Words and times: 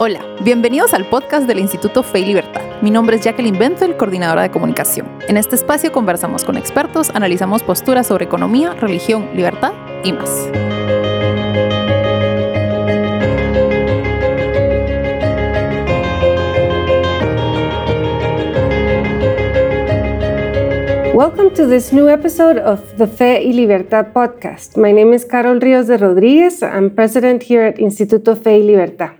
Hola, 0.00 0.20
bienvenidos 0.44 0.94
al 0.94 1.06
podcast 1.06 1.48
del 1.48 1.58
Instituto 1.58 2.04
Fe 2.04 2.20
y 2.20 2.26
Libertad. 2.26 2.62
Mi 2.82 2.90
nombre 2.92 3.16
es 3.16 3.24
Jacqueline 3.24 3.58
Benzel, 3.58 3.96
coordinadora 3.96 4.42
de 4.42 4.50
comunicación. 4.52 5.08
En 5.26 5.36
este 5.36 5.56
espacio 5.56 5.90
conversamos 5.90 6.44
con 6.44 6.56
expertos, 6.56 7.10
analizamos 7.10 7.64
posturas 7.64 8.06
sobre 8.06 8.26
economía, 8.26 8.74
religión, 8.74 9.28
libertad 9.34 9.72
y 10.04 10.12
más. 10.12 10.50
Welcome 21.12 21.50
to 21.56 21.66
this 21.66 21.92
new 21.92 22.08
episode 22.08 22.60
of 22.60 22.78
the 22.98 23.08
Fe 23.08 23.42
y 23.42 23.52
Libertad 23.52 24.12
podcast. 24.12 24.76
My 24.76 24.92
name 24.92 25.12
is 25.12 25.26
Carol 25.26 25.60
Rios 25.60 25.88
de 25.88 25.96
Rodriguez. 25.96 26.62
I'm 26.62 26.90
president 26.94 27.42
here 27.42 27.66
at 27.66 27.80
Instituto 27.80 28.36
Fe 28.36 28.58
y 28.58 28.62
Libertad. 28.62 29.17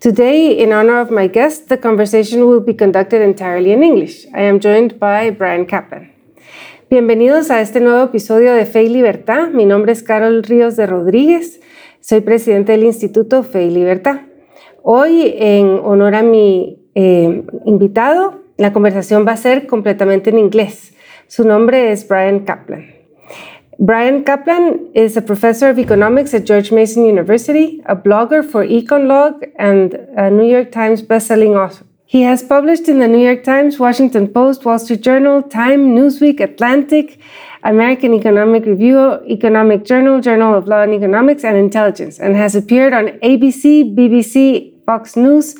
Today, 0.00 0.62
in 0.62 0.72
honor 0.72 1.00
of 1.00 1.10
my 1.10 1.26
guest, 1.26 1.68
the 1.68 1.76
conversation 1.76 2.46
will 2.46 2.60
be 2.60 2.72
conducted 2.72 3.20
entirely 3.20 3.72
in 3.72 3.82
English. 3.82 4.26
I 4.32 4.42
am 4.42 4.60
joined 4.60 5.00
by 5.00 5.30
Brian 5.30 5.66
Kaplan. 5.66 6.12
Bienvenidos 6.88 7.50
a 7.50 7.60
este 7.60 7.80
nuevo 7.80 8.04
episodio 8.04 8.54
de 8.54 8.64
Fe 8.64 8.84
y 8.84 8.90
Libertad. 8.90 9.48
Mi 9.48 9.64
nombre 9.64 9.90
es 9.90 10.04
Carol 10.04 10.44
Ríos 10.44 10.76
de 10.76 10.86
Rodríguez. 10.86 11.60
Soy 12.00 12.20
presidente 12.20 12.70
del 12.70 12.84
Instituto 12.84 13.42
Fe 13.42 13.64
y 13.64 13.70
Libertad. 13.70 14.20
Hoy, 14.84 15.34
en 15.36 15.66
honor 15.82 16.14
a 16.14 16.22
mi 16.22 16.78
eh, 16.94 17.42
invitado, 17.64 18.44
la 18.56 18.72
conversación 18.72 19.26
va 19.26 19.32
a 19.32 19.36
ser 19.36 19.66
completamente 19.66 20.30
en 20.30 20.38
inglés. 20.38 20.94
Su 21.26 21.42
nombre 21.42 21.90
es 21.90 22.06
Brian 22.06 22.44
Kaplan. 22.44 22.86
Bryan 23.80 24.24
Caplan 24.24 24.90
is 24.92 25.16
a 25.16 25.22
professor 25.22 25.68
of 25.68 25.78
economics 25.78 26.34
at 26.34 26.44
George 26.44 26.72
Mason 26.72 27.04
University, 27.04 27.80
a 27.86 27.94
blogger 27.94 28.44
for 28.44 28.66
EconLog, 28.66 29.52
and 29.56 29.94
a 30.16 30.28
New 30.28 30.50
York 30.50 30.72
Times 30.72 31.00
bestselling 31.00 31.56
author. 31.56 31.84
He 32.04 32.22
has 32.22 32.42
published 32.42 32.88
in 32.88 32.98
the 32.98 33.06
New 33.06 33.24
York 33.24 33.44
Times, 33.44 33.78
Washington 33.78 34.26
Post, 34.26 34.64
Wall 34.64 34.80
Street 34.80 35.00
Journal, 35.00 35.44
Time, 35.44 35.94
Newsweek, 35.94 36.40
Atlantic, 36.40 37.20
American 37.62 38.14
Economic 38.14 38.66
Review, 38.66 39.24
Economic 39.28 39.84
Journal, 39.84 40.20
Journal 40.20 40.56
of 40.56 40.66
Law 40.66 40.82
and 40.82 40.94
Economics, 40.94 41.44
and 41.44 41.56
Intelligence, 41.56 42.18
and 42.18 42.34
has 42.34 42.56
appeared 42.56 42.92
on 42.92 43.06
ABC, 43.20 43.94
BBC, 43.94 44.72
Fox 44.86 45.14
News, 45.14 45.54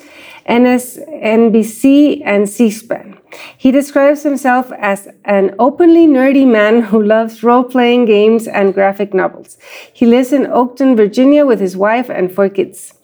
MSNBC, 0.48 2.22
and 2.24 2.48
C 2.48 2.68
SPAN. 2.72 3.17
He 3.56 3.70
describes 3.70 4.22
himself 4.22 4.72
as 4.78 5.08
an 5.24 5.54
openly 5.58 6.06
nerdy 6.06 6.46
man 6.46 6.82
who 6.82 7.02
loves 7.02 7.42
role 7.42 7.64
playing 7.64 8.06
games 8.06 8.46
and 8.46 8.74
graphic 8.74 9.12
novels. 9.12 9.58
He 9.92 10.06
lives 10.06 10.32
in 10.32 10.46
Oakton, 10.46 10.96
Virginia, 10.96 11.44
with 11.44 11.60
his 11.60 11.76
wife 11.76 12.08
and 12.08 12.32
four 12.32 12.48
kids. 12.48 12.94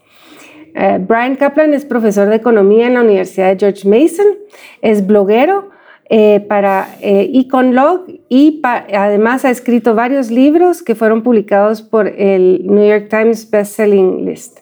Uh, 0.77 0.99
Brian 0.99 1.37
Kaplan 1.37 1.73
es 1.73 1.85
profesor 1.85 2.27
de 2.27 2.37
economía 2.37 2.87
en 2.87 2.95
la 2.95 3.03
Universidad 3.03 3.53
de 3.53 3.59
George 3.59 3.87
Mason, 3.87 4.27
es 4.83 5.07
bloguero 5.07 5.71
eh, 6.11 6.41
para 6.49 6.97
eh, 7.01 7.31
Econlog 7.33 8.07
y 8.29 8.61
además 8.65 9.45
ha 9.45 9.51
escrito 9.51 9.95
varios 9.95 10.31
libros 10.31 10.83
que 10.83 10.95
fueron 10.95 11.23
publicados 11.23 11.81
por 11.81 12.09
el 12.09 12.67
New 12.67 12.87
York 12.87 13.09
Times 13.09 13.49
Bestselling 13.49 14.25
List. 14.25 14.61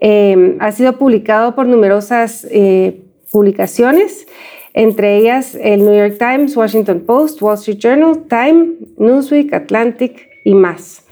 Eh, 0.00 0.56
ha 0.60 0.72
sido 0.72 0.98
publicado 0.98 1.54
por 1.54 1.66
numerosas 1.66 2.46
eh, 2.50 3.02
publicaciones 3.30 4.26
entre 4.74 5.16
ellas 5.16 5.56
el 5.60 5.84
New 5.84 5.94
York 5.94 6.16
Times, 6.18 6.56
Washington 6.56 7.00
Post, 7.00 7.42
Wall 7.42 7.54
Street 7.54 7.78
Journal, 7.78 8.24
Time, 8.28 8.74
Newsweek, 8.96 9.52
Atlantic 9.52 10.28
y 10.44 10.54
más. 10.54 11.04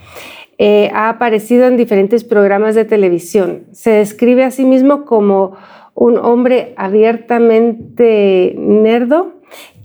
Eh, 0.57 0.91
ha 0.93 1.09
aparecido 1.09 1.65
en 1.67 1.77
diferentes 1.77 2.23
programas 2.23 2.75
de 2.75 2.85
televisión. 2.85 3.63
Se 3.71 3.91
describe 3.91 4.43
a 4.43 4.51
sí 4.51 4.63
mismo 4.63 5.05
como 5.05 5.57
un 5.95 6.17
hombre 6.17 6.73
abiertamente 6.77 8.55
nerdo 8.57 9.33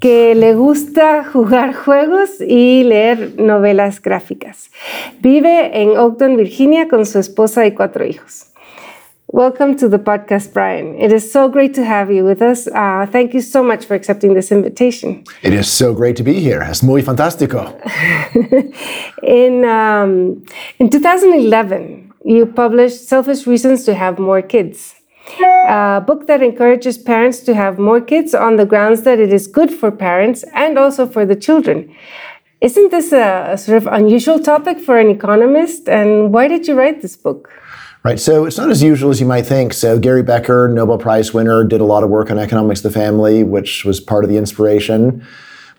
que 0.00 0.34
le 0.34 0.54
gusta 0.54 1.24
jugar 1.32 1.74
juegos 1.74 2.40
y 2.40 2.84
leer 2.84 3.40
novelas 3.40 4.02
gráficas. 4.02 4.70
Vive 5.20 5.82
en 5.82 5.96
Oakton, 5.96 6.36
Virginia, 6.36 6.88
con 6.88 7.06
su 7.06 7.18
esposa 7.18 7.66
y 7.66 7.72
cuatro 7.72 8.04
hijos. 8.04 8.52
Welcome 9.32 9.76
to 9.78 9.88
the 9.88 9.98
podcast, 9.98 10.52
Bryan. 10.52 10.94
It 10.94 11.10
is 11.10 11.32
so 11.32 11.48
great 11.48 11.74
to 11.74 11.84
have 11.84 12.12
you 12.12 12.24
with 12.24 12.40
us. 12.40 12.68
Uh, 12.68 13.06
thank 13.10 13.34
you 13.34 13.40
so 13.40 13.60
much 13.60 13.84
for 13.84 13.96
accepting 13.96 14.34
this 14.34 14.52
invitation. 14.52 15.24
It 15.42 15.52
is 15.52 15.68
so 15.68 15.92
great 15.92 16.14
to 16.18 16.22
be 16.22 16.34
here. 16.38 16.62
Es 16.62 16.80
muy 16.84 17.02
fantástico. 17.02 17.74
in, 19.24 19.64
um, 19.64 20.44
in 20.78 20.90
2011, 20.90 22.12
you 22.24 22.46
published 22.46 23.08
Selfish 23.08 23.48
Reasons 23.48 23.84
to 23.86 23.94
Have 23.94 24.20
More 24.20 24.42
Kids, 24.42 24.94
a 25.40 26.00
book 26.06 26.28
that 26.28 26.40
encourages 26.40 26.96
parents 26.96 27.40
to 27.40 27.54
have 27.56 27.80
more 27.80 28.00
kids 28.00 28.32
on 28.32 28.54
the 28.54 28.64
grounds 28.64 29.02
that 29.02 29.18
it 29.18 29.32
is 29.32 29.48
good 29.48 29.72
for 29.72 29.90
parents 29.90 30.44
and 30.54 30.78
also 30.78 31.04
for 31.04 31.26
the 31.26 31.34
children. 31.34 31.92
Isn't 32.60 32.92
this 32.92 33.12
a, 33.12 33.50
a 33.50 33.58
sort 33.58 33.78
of 33.78 33.88
unusual 33.88 34.38
topic 34.38 34.78
for 34.78 34.98
an 34.98 35.10
economist? 35.10 35.88
And 35.88 36.32
why 36.32 36.46
did 36.46 36.68
you 36.68 36.74
write 36.74 37.02
this 37.02 37.16
book? 37.16 37.50
Right. 38.06 38.20
So 38.20 38.44
it's 38.44 38.56
not 38.56 38.70
as 38.70 38.84
usual 38.84 39.10
as 39.10 39.18
you 39.18 39.26
might 39.26 39.46
think. 39.46 39.72
So 39.72 39.98
Gary 39.98 40.22
Becker, 40.22 40.68
Nobel 40.68 40.96
Prize 40.96 41.34
winner, 41.34 41.64
did 41.64 41.80
a 41.80 41.84
lot 41.84 42.04
of 42.04 42.08
work 42.08 42.30
on 42.30 42.38
economics 42.38 42.84
of 42.84 42.92
the 42.92 42.96
family, 43.00 43.42
which 43.42 43.84
was 43.84 43.98
part 43.98 44.22
of 44.22 44.30
the 44.30 44.36
inspiration. 44.36 45.26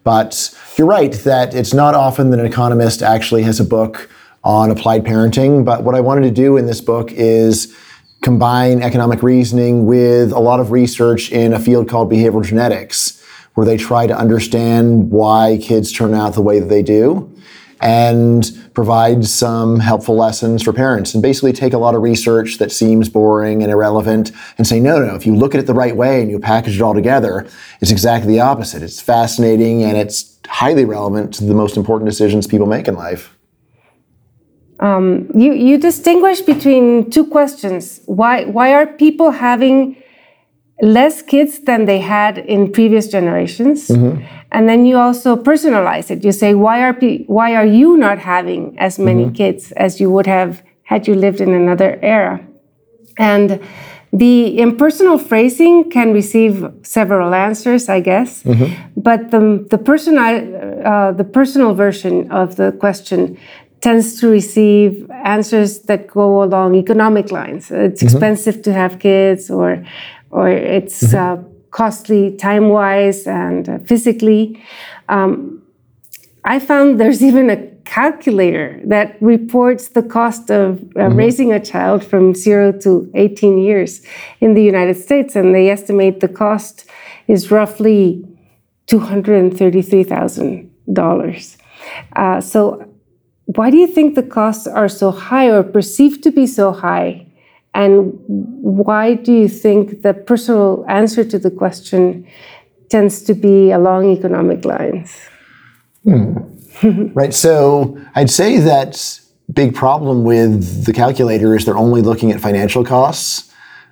But 0.03 0.53
you're 0.75 0.88
right 0.88 1.13
that 1.13 1.55
it's 1.55 1.73
not 1.73 1.95
often 1.95 2.31
that 2.31 2.39
an 2.41 2.45
economist 2.45 3.01
actually 3.01 3.43
has 3.43 3.61
a 3.61 3.63
book 3.63 4.09
on 4.43 4.71
applied 4.71 5.05
parenting. 5.05 5.63
But 5.63 5.85
what 5.85 5.95
I 5.95 6.01
wanted 6.01 6.23
to 6.23 6.31
do 6.31 6.57
in 6.57 6.65
this 6.65 6.81
book 6.81 7.13
is 7.13 7.73
combine 8.23 8.81
economic 8.81 9.23
reasoning 9.23 9.85
with 9.85 10.33
a 10.33 10.39
lot 10.39 10.59
of 10.59 10.71
research 10.71 11.31
in 11.31 11.53
a 11.53 11.59
field 11.59 11.88
called 11.88 12.11
behavioral 12.11 12.44
genetics, 12.44 13.23
where 13.53 13.65
they 13.65 13.77
try 13.77 14.05
to 14.05 14.17
understand 14.17 15.11
why 15.11 15.59
kids 15.61 15.94
turn 15.94 16.13
out 16.13 16.33
the 16.33 16.41
way 16.41 16.59
that 16.59 16.67
they 16.67 16.83
do 16.83 17.33
and 17.79 18.69
provide 18.73 19.25
some 19.25 19.79
helpful 19.79 20.15
lessons 20.15 20.63
for 20.63 20.73
parents 20.73 21.13
and 21.13 21.21
basically 21.21 21.53
take 21.53 21.73
a 21.73 21.77
lot 21.77 21.95
of 21.95 22.01
research 22.01 22.57
that 22.57 22.71
seems 22.71 23.09
boring 23.09 23.61
and 23.61 23.71
irrelevant 23.71 24.31
and 24.57 24.65
say, 24.65 24.79
no, 24.79 24.99
no, 24.99 25.15
if 25.15 25.25
you 25.25 25.35
look 25.35 25.53
at 25.53 25.59
it 25.59 25.67
the 25.67 25.73
right 25.73 25.95
way 25.95 26.21
and 26.21 26.31
you 26.31 26.39
package 26.39 26.75
it 26.75 26.81
all 26.81 26.93
together, 26.93 27.47
it's 27.81 27.91
exactly 27.91 28.33
the 28.33 28.39
opposite. 28.39 28.81
It's 28.81 28.99
fascinating 28.99 29.83
and 29.83 29.97
it's 29.97 30.39
highly 30.47 30.85
relevant 30.85 31.33
to 31.35 31.43
the 31.43 31.53
most 31.53 31.77
important 31.77 32.09
decisions 32.09 32.47
people 32.47 32.67
make 32.67 32.88
in 32.88 32.95
life. 32.95 33.35
Um, 34.79 35.29
you, 35.33 35.53
you 35.53 35.77
distinguish 35.77 36.41
between 36.41 37.09
two 37.09 37.25
questions. 37.25 38.01
Why, 38.05 38.45
why 38.45 38.73
are 38.73 38.85
people 38.85 39.31
having 39.31 39.97
less 40.81 41.21
kids 41.21 41.59
than 41.59 41.85
they 41.85 41.99
had 41.99 42.38
in 42.38 42.71
previous 42.71 43.07
generations? 43.07 43.88
Mm-hmm. 43.88 44.23
And 44.52 44.68
then 44.69 44.85
you 44.85 44.97
also 44.97 45.35
personalize 45.35 46.09
it. 46.09 46.24
You 46.24 46.31
say, 46.31 46.53
why 46.53 46.81
are, 46.81 46.94
pe- 46.94 47.25
why 47.25 47.56
are 47.56 47.66
you 47.66 47.97
not 47.97 48.19
having 48.19 48.78
as 48.80 48.97
many 48.97 49.25
mm-hmm. 49.25 49.34
kids 49.34 49.72
as 49.74 50.00
you 50.00 50.09
would 50.09 50.28
have 50.28 50.63
had 50.84 51.08
you 51.08 51.16
lived 51.16 51.41
in 51.41 51.53
another 51.53 52.00
era? 52.02 52.46
And 53.18 53.59
the 54.13 54.59
impersonal 54.59 55.18
phrasing 55.18 55.90
can 55.90 56.13
receive 56.13 56.66
several 56.81 57.34
answers, 57.34 57.90
I 57.90 58.00
guess, 58.00 58.44
mm-hmm. 58.44 58.90
but 58.96 59.31
the, 59.31 59.68
the, 59.69 59.78
personal, 59.78 60.86
uh, 60.86 61.12
the 61.12 61.25
personal 61.25 61.74
version 61.74 62.31
of 62.31 62.56
the 62.56 62.72
question 62.72 63.38
tends 63.81 64.19
to 64.22 64.30
receive 64.30 65.09
answers 65.12 65.81
that 65.81 66.07
go 66.07 66.41
along 66.41 66.75
economic 66.75 67.31
lines. 67.31 67.69
It's 67.69 68.02
mm-hmm. 68.02 68.07
expensive 68.07 68.62
to 68.63 68.74
have 68.74 69.00
kids, 69.00 69.52
or, 69.52 69.86
or 70.31 70.50
it's 70.50 71.03
mm-hmm. 71.03 71.46
uh, 71.46 71.56
costly 71.77 72.35
time 72.38 72.69
wise 72.69 73.27
and 73.27 73.69
uh, 73.69 73.77
physically. 73.89 74.63
Um, 75.09 75.61
I 76.43 76.59
found 76.59 76.99
there's 76.99 77.21
even 77.29 77.51
a 77.51 77.67
calculator 77.85 78.81
that 78.85 79.15
reports 79.21 79.89
the 79.89 80.01
cost 80.01 80.49
of 80.49 80.79
uh, 80.79 80.81
mm-hmm. 80.81 81.15
raising 81.15 81.53
a 81.53 81.59
child 81.59 82.03
from 82.03 82.33
zero 82.33 82.71
to 82.83 83.11
18 83.13 83.59
years 83.59 84.01
in 84.41 84.56
the 84.56 84.63
United 84.63 84.95
States, 84.95 85.35
and 85.35 85.53
they 85.53 85.69
estimate 85.69 86.19
the 86.19 86.27
cost 86.27 86.89
is 87.27 87.51
roughly 87.51 88.25
$233,000. 88.88 91.57
Uh, 92.15 92.41
so, 92.41 92.83
why 93.56 93.69
do 93.69 93.77
you 93.77 93.88
think 93.88 94.15
the 94.15 94.23
costs 94.23 94.68
are 94.68 94.89
so 94.89 95.12
high 95.12 95.47
or 95.47 95.63
perceived 95.63 96.21
to 96.23 96.31
be 96.31 96.47
so 96.47 96.73
high 96.73 97.26
and 97.74 98.14
why 98.28 99.14
do 99.14 99.34
you 99.34 99.48
think 99.48 100.02
the 100.02 100.14
personal 100.14 100.86
answer 100.88 101.24
to 101.24 101.38
the 101.38 101.52
question 101.52 102.28
tends 102.90 103.22
to 103.24 103.34
be 103.34 103.72
along 103.72 104.10
economic 104.10 104.66
lines? 104.66 105.19
Hmm. 106.04 106.38
right. 107.14 107.34
So 107.34 108.00
I'd 108.16 108.30
say 108.30 108.58
that 108.60 109.19
big 109.52 109.75
problem 109.75 110.24
with 110.24 110.86
the 110.86 110.94
calculator 110.94 111.56
is 111.56 111.66
they're 111.66 111.78
only 111.78 112.02
looking 112.02 112.31
at 112.31 112.40
financial 112.40 112.84
costs. 112.84 113.44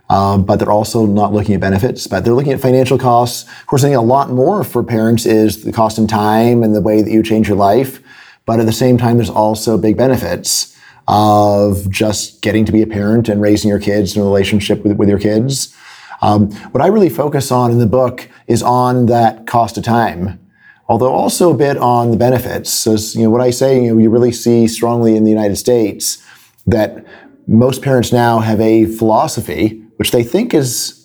Um, 0.07 0.45
but 0.45 0.57
they're 0.57 0.72
also 0.72 1.07
not 1.07 1.33
looking 1.33 1.56
at 1.56 1.62
benefits, 1.62 2.06
but 2.06 2.24
they're 2.24 2.36
looking 2.36 2.54
at 2.54 2.62
financial 2.62 3.00
costs. 3.00 3.50
Of 3.62 3.66
course, 3.66 3.83
I 3.83 3.88
think 3.88 3.98
a 3.98 4.01
lot 4.01 4.30
more 4.30 4.63
for 4.63 4.83
parents 4.83 5.25
is 5.25 5.63
the 5.63 5.72
cost 5.72 5.98
in 5.98 6.06
time 6.06 6.62
and 6.62 6.75
the 6.75 6.81
way 6.81 7.01
that 7.01 7.10
you 7.10 7.24
change 7.24 7.48
your 7.48 7.57
life. 7.57 8.04
But 8.45 8.60
at 8.60 8.68
the 8.68 8.72
same 8.72 9.00
time, 9.00 9.18
there's 9.18 9.31
also 9.31 9.80
big 9.80 9.98
benefits. 9.98 10.75
Of 11.07 11.89
just 11.89 12.41
getting 12.41 12.65
to 12.65 12.71
be 12.71 12.81
a 12.81 12.87
parent 12.87 13.29
and 13.29 13.41
raising 13.41 13.69
your 13.69 13.79
kids 13.79 14.15
and 14.15 14.23
a 14.23 14.25
relationship 14.25 14.83
with, 14.83 14.97
with 14.97 15.09
your 15.09 15.19
kids. 15.19 15.75
Um, 16.21 16.51
what 16.71 16.81
I 16.81 16.87
really 16.87 17.09
focus 17.09 17.51
on 17.51 17.71
in 17.71 17.79
the 17.79 17.85
book 17.85 18.29
is 18.47 18.63
on 18.63 19.05
that 19.07 19.45
cost 19.45 19.77
of 19.77 19.83
time, 19.83 20.39
although 20.87 21.13
also 21.13 21.53
a 21.53 21.57
bit 21.57 21.77
on 21.77 22.11
the 22.11 22.17
benefits. 22.17 22.71
So, 22.71 22.95
you 23.17 23.25
know, 23.25 23.29
what 23.29 23.41
I 23.41 23.51
say, 23.51 23.83
you 23.83 23.91
know, 23.93 23.97
you 23.99 24.09
really 24.09 24.31
see 24.31 24.67
strongly 24.67 25.15
in 25.15 25.23
the 25.23 25.31
United 25.31 25.57
States 25.57 26.23
that 26.65 27.05
most 27.47 27.81
parents 27.81 28.11
now 28.11 28.39
have 28.39 28.59
a 28.59 28.85
philosophy 28.85 29.81
which 29.97 30.11
they 30.11 30.23
think 30.23 30.53
is 30.53 31.01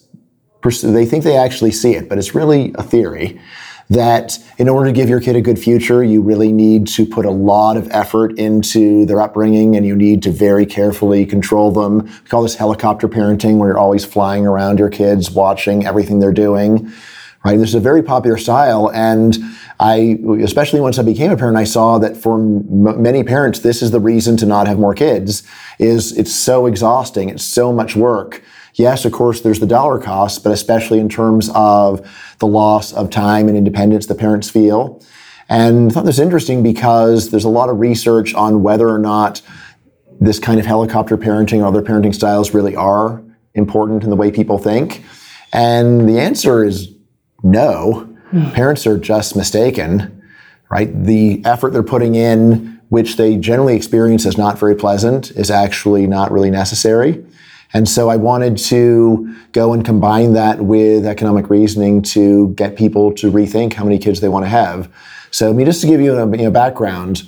they 0.82 1.06
think 1.06 1.24
they 1.24 1.36
actually 1.36 1.70
see 1.70 1.94
it, 1.94 2.08
but 2.08 2.18
it's 2.18 2.34
really 2.34 2.72
a 2.74 2.82
theory 2.82 3.40
that 3.90 4.38
in 4.56 4.68
order 4.68 4.88
to 4.88 4.92
give 4.92 5.08
your 5.08 5.20
kid 5.20 5.34
a 5.34 5.40
good 5.40 5.58
future, 5.58 6.02
you 6.02 6.22
really 6.22 6.52
need 6.52 6.86
to 6.86 7.04
put 7.04 7.26
a 7.26 7.30
lot 7.30 7.76
of 7.76 7.88
effort 7.90 8.38
into 8.38 9.04
their 9.04 9.20
upbringing 9.20 9.76
and 9.76 9.84
you 9.84 9.96
need 9.96 10.22
to 10.22 10.30
very 10.30 10.64
carefully 10.64 11.26
control 11.26 11.72
them. 11.72 12.04
We 12.06 12.28
call 12.28 12.42
this 12.42 12.54
helicopter 12.54 13.08
parenting, 13.08 13.58
where 13.58 13.70
you're 13.70 13.78
always 13.78 14.04
flying 14.04 14.46
around 14.46 14.78
your 14.78 14.90
kids, 14.90 15.30
watching 15.30 15.84
everything 15.84 16.20
they're 16.20 16.32
doing. 16.32 16.90
Right? 17.44 17.56
This 17.56 17.70
is 17.70 17.74
a 17.74 17.80
very 17.80 18.02
popular 18.02 18.36
style. 18.36 18.90
And 18.92 19.36
I, 19.80 20.18
especially 20.42 20.80
once 20.80 20.98
I 20.98 21.02
became 21.02 21.32
a 21.32 21.36
parent, 21.36 21.56
I 21.56 21.64
saw 21.64 21.98
that 21.98 22.16
for 22.16 22.34
m- 22.38 23.02
many 23.02 23.24
parents, 23.24 23.60
this 23.60 23.82
is 23.82 23.90
the 23.90 24.00
reason 24.00 24.36
to 24.38 24.46
not 24.46 24.68
have 24.68 24.78
more 24.78 24.94
kids 24.94 25.42
is 25.78 26.16
it's 26.16 26.32
so 26.32 26.66
exhausting. 26.66 27.30
It's 27.30 27.44
so 27.44 27.72
much 27.72 27.96
work 27.96 28.42
Yes, 28.74 29.04
of 29.04 29.12
course, 29.12 29.40
there's 29.40 29.60
the 29.60 29.66
dollar 29.66 30.00
cost, 30.00 30.44
but 30.44 30.52
especially 30.52 30.98
in 30.98 31.08
terms 31.08 31.50
of 31.54 32.08
the 32.38 32.46
loss 32.46 32.92
of 32.92 33.10
time 33.10 33.48
and 33.48 33.56
independence 33.56 34.06
the 34.06 34.14
parents 34.14 34.48
feel. 34.48 35.02
And 35.48 35.90
I 35.90 35.94
thought 35.94 36.04
this 36.04 36.20
interesting 36.20 36.62
because 36.62 37.30
there's 37.30 37.44
a 37.44 37.48
lot 37.48 37.68
of 37.68 37.80
research 37.80 38.34
on 38.34 38.62
whether 38.62 38.88
or 38.88 38.98
not 38.98 39.42
this 40.20 40.38
kind 40.38 40.60
of 40.60 40.66
helicopter 40.66 41.16
parenting 41.16 41.60
or 41.60 41.66
other 41.66 41.82
parenting 41.82 42.14
styles 42.14 42.54
really 42.54 42.76
are 42.76 43.22
important 43.54 44.04
in 44.04 44.10
the 44.10 44.16
way 44.16 44.30
people 44.30 44.58
think. 44.58 45.04
And 45.52 46.08
the 46.08 46.20
answer 46.20 46.62
is 46.62 46.94
no. 47.42 48.08
Mm. 48.32 48.52
Parents 48.54 48.86
are 48.86 48.96
just 48.96 49.34
mistaken, 49.34 50.22
right? 50.70 50.88
The 51.04 51.42
effort 51.44 51.72
they're 51.72 51.82
putting 51.82 52.14
in, 52.14 52.80
which 52.90 53.16
they 53.16 53.36
generally 53.36 53.74
experience 53.74 54.26
as 54.26 54.38
not 54.38 54.58
very 54.58 54.76
pleasant, 54.76 55.32
is 55.32 55.50
actually 55.50 56.06
not 56.06 56.30
really 56.30 56.50
necessary. 56.50 57.24
And 57.72 57.88
so 57.88 58.08
I 58.08 58.16
wanted 58.16 58.58
to 58.58 59.34
go 59.52 59.72
and 59.72 59.84
combine 59.84 60.32
that 60.32 60.60
with 60.60 61.06
economic 61.06 61.50
reasoning 61.50 62.02
to 62.02 62.48
get 62.54 62.76
people 62.76 63.12
to 63.14 63.30
rethink 63.30 63.74
how 63.74 63.84
many 63.84 63.98
kids 63.98 64.20
they 64.20 64.28
want 64.28 64.44
to 64.44 64.48
have. 64.48 64.92
So, 65.30 65.50
I 65.50 65.52
mean, 65.52 65.66
just 65.66 65.80
to 65.82 65.86
give 65.86 66.00
you 66.00 66.18
a 66.18 66.26
you 66.36 66.44
know, 66.44 66.50
background, 66.50 67.22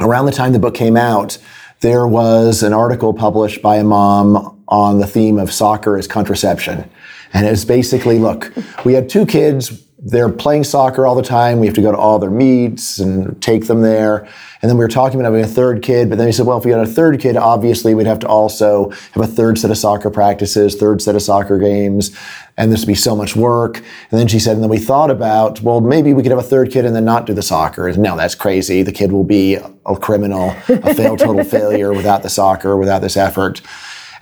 around 0.00 0.26
the 0.26 0.32
time 0.32 0.52
the 0.52 0.58
book 0.58 0.74
came 0.74 0.96
out, 0.96 1.38
there 1.80 2.06
was 2.06 2.62
an 2.62 2.72
article 2.72 3.14
published 3.14 3.62
by 3.62 3.76
a 3.76 3.84
mom 3.84 4.62
on 4.68 4.98
the 4.98 5.06
theme 5.06 5.38
of 5.38 5.52
soccer 5.52 5.96
as 5.96 6.06
contraception. 6.06 6.90
And 7.32 7.46
it's 7.46 7.64
basically, 7.64 8.18
look, 8.18 8.52
we 8.84 8.92
had 8.94 9.08
two 9.08 9.24
kids, 9.24 9.82
they're 10.02 10.30
playing 10.30 10.64
soccer 10.64 11.06
all 11.06 11.14
the 11.14 11.22
time. 11.22 11.58
We 11.58 11.66
have 11.66 11.74
to 11.74 11.82
go 11.82 11.92
to 11.92 11.98
all 11.98 12.18
their 12.18 12.30
meets 12.30 12.98
and 12.98 13.40
take 13.42 13.66
them 13.66 13.82
there. 13.82 14.26
And 14.62 14.68
then 14.68 14.76
we 14.76 14.84
were 14.84 14.88
talking 14.88 15.20
about 15.20 15.32
having 15.32 15.44
a 15.44 15.48
third 15.48 15.82
kid, 15.82 16.08
but 16.08 16.18
then 16.18 16.26
he 16.26 16.32
said, 16.32 16.46
well, 16.46 16.58
if 16.58 16.64
we 16.64 16.70
had 16.70 16.80
a 16.80 16.86
third 16.86 17.20
kid, 17.20 17.36
obviously 17.36 17.94
we'd 17.94 18.06
have 18.06 18.18
to 18.20 18.28
also 18.28 18.90
have 19.12 19.22
a 19.22 19.26
third 19.26 19.58
set 19.58 19.70
of 19.70 19.78
soccer 19.78 20.10
practices, 20.10 20.74
third 20.74 21.00
set 21.00 21.14
of 21.14 21.22
soccer 21.22 21.58
games, 21.58 22.16
and 22.56 22.70
this 22.70 22.80
would 22.80 22.86
be 22.86 22.94
so 22.94 23.16
much 23.16 23.36
work. 23.36 23.78
And 23.78 24.20
then 24.20 24.26
she 24.26 24.38
said, 24.38 24.54
and 24.54 24.62
then 24.62 24.70
we 24.70 24.78
thought 24.78 25.10
about, 25.10 25.62
well, 25.62 25.80
maybe 25.80 26.12
we 26.12 26.22
could 26.22 26.32
have 26.32 26.38
a 26.38 26.42
third 26.42 26.70
kid 26.70 26.84
and 26.84 26.94
then 26.94 27.04
not 27.04 27.26
do 27.26 27.32
the 27.32 27.42
soccer. 27.42 27.88
And 27.88 27.98
no, 27.98 28.16
that's 28.16 28.34
crazy. 28.34 28.82
The 28.82 28.92
kid 28.92 29.12
will 29.12 29.24
be 29.24 29.56
a 29.86 29.96
criminal, 29.96 30.50
a 30.68 30.94
failed 30.94 31.20
total 31.20 31.44
failure 31.58 31.92
without 31.92 32.22
the 32.22 32.30
soccer, 32.30 32.76
without 32.76 33.00
this 33.00 33.16
effort. 33.16 33.62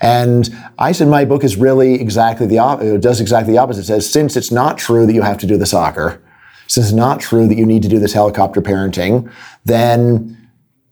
And 0.00 0.48
I 0.78 0.92
said 0.92 1.08
my 1.08 1.24
book 1.24 1.42
is 1.44 1.56
really 1.56 1.94
exactly 2.00 2.46
the 2.46 2.58
opposite. 2.58 2.94
It 2.94 3.00
does 3.00 3.20
exactly 3.20 3.52
the 3.52 3.58
opposite. 3.58 3.80
It 3.80 3.86
says 3.86 4.10
since 4.10 4.36
it's 4.36 4.52
not 4.52 4.78
true 4.78 5.06
that 5.06 5.14
you 5.14 5.22
have 5.22 5.38
to 5.38 5.46
do 5.46 5.56
the 5.56 5.66
soccer, 5.66 6.22
since 6.68 6.86
it's 6.86 6.94
not 6.94 7.20
true 7.20 7.48
that 7.48 7.56
you 7.56 7.66
need 7.66 7.82
to 7.82 7.88
do 7.88 7.98
this 7.98 8.12
helicopter 8.12 8.60
parenting, 8.60 9.30
then 9.64 10.34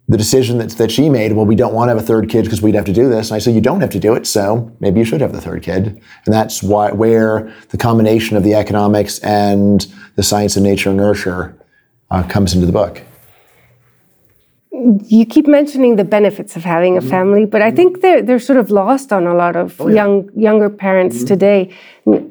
the 0.09 0.17
decision 0.17 0.59
that, 0.59 0.71
that 0.71 0.91
she 0.91 1.11
made, 1.11 1.33
well, 1.33 1.47
we 1.47 1.57
don't 1.57 1.75
want 1.75 1.89
to 1.89 1.95
have 1.95 2.03
a 2.03 2.07
third 2.07 2.29
kid 2.29 2.45
because 2.45 2.63
we'd 2.63 2.77
have 2.77 2.85
to 2.85 2.93
do 2.93 3.09
this. 3.09 3.31
And 3.31 3.37
I 3.37 3.39
said, 3.39 3.55
you 3.55 3.61
don't 3.61 3.81
have 3.81 3.91
to 3.91 3.99
do 3.99 4.15
it, 4.15 4.27
so 4.27 4.73
maybe 4.79 5.01
you 5.01 5.05
should 5.05 5.21
have 5.21 5.33
the 5.33 5.41
third 5.41 5.63
kid. 5.63 6.01
And 6.25 6.35
that's 6.35 6.63
why, 6.63 6.93
where 6.93 7.53
the 7.71 7.77
combination 7.77 8.37
of 8.37 8.45
the 8.45 8.55
economics 8.55 9.19
and 9.21 9.87
the 10.15 10.23
science 10.23 10.57
of 10.57 10.63
nature 10.63 10.91
and 10.91 10.99
nurture 10.99 11.57
uh, 12.11 12.23
comes 12.23 12.55
into 12.55 12.67
the 12.67 12.73
book. 12.73 13.03
You 15.05 15.25
keep 15.27 15.47
mentioning 15.47 15.97
the 15.97 16.05
benefits 16.05 16.57
of 16.57 16.65
having 16.65 16.97
a 16.97 17.01
mm-hmm. 17.01 17.11
family, 17.11 17.45
but 17.47 17.63
I 17.63 17.71
think 17.71 18.01
they're, 18.03 18.23
they're 18.23 18.39
sort 18.39 18.59
of 18.59 18.71
lost 18.71 19.13
on 19.13 19.27
a 19.27 19.35
lot 19.35 19.57
of 19.57 19.81
oh, 19.81 19.89
yeah. 19.89 19.95
young 19.95 20.31
younger 20.35 20.71
parents 20.71 21.17
mm-hmm. 21.17 21.27
today. 21.27 21.75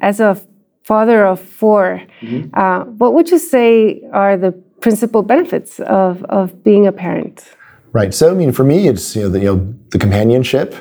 As 0.02 0.20
a 0.20 0.42
father 0.84 1.26
of 1.26 1.40
4 1.40 2.02
mm-hmm. 2.22 2.50
uh, 2.54 2.86
what 3.02 3.16
would 3.16 3.32
you 3.32 3.40
say 3.40 4.02
are 4.14 4.38
the 4.38 4.52
principal 4.82 5.24
benefits 5.24 5.80
of, 5.80 6.24
of 6.26 6.64
being 6.64 6.86
a 6.86 6.92
parent? 6.92 7.44
Right. 7.92 8.14
So, 8.14 8.30
I 8.30 8.36
mean, 8.36 8.52
for 8.52 8.64
me, 8.64 8.88
it's 8.88 9.16
you 9.16 9.24
know 9.24 9.30
the, 9.30 9.40
you 9.40 9.46
know, 9.46 9.74
the 9.92 9.98
companionship. 9.98 10.76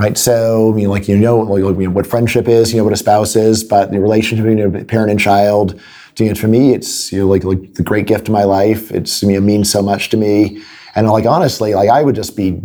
Right. 0.00 0.18
So, 0.18 0.72
I 0.72 0.74
mean, 0.74 0.88
like 0.88 1.08
you 1.08 1.16
know, 1.16 1.38
like, 1.38 1.60
you 1.60 1.86
know 1.86 1.90
what 1.90 2.06
friendship 2.06 2.48
is, 2.48 2.72
you 2.72 2.78
know 2.78 2.84
what 2.84 2.92
a 2.92 2.96
spouse 2.96 3.36
is, 3.36 3.64
but 3.64 3.92
the 3.92 4.00
relationship 4.00 4.44
between 4.44 4.76
a 4.76 4.84
parent 4.84 5.10
and 5.10 5.20
child. 5.20 5.80
You 6.18 6.28
know, 6.28 6.34
for 6.34 6.48
me, 6.48 6.74
it's 6.74 7.12
you 7.12 7.20
know 7.20 7.28
like 7.28 7.44
like 7.44 7.74
the 7.74 7.82
great 7.82 8.06
gift 8.06 8.28
of 8.28 8.32
my 8.32 8.44
life. 8.44 8.90
It's 8.90 9.22
you 9.22 9.28
know, 9.28 9.38
it 9.38 9.42
means 9.42 9.70
so 9.70 9.80
much 9.80 10.08
to 10.10 10.16
me, 10.16 10.60
and 10.96 11.06
like 11.06 11.26
honestly, 11.26 11.74
like 11.74 11.90
I 11.90 12.02
would 12.02 12.14
just 12.14 12.36
be 12.36 12.60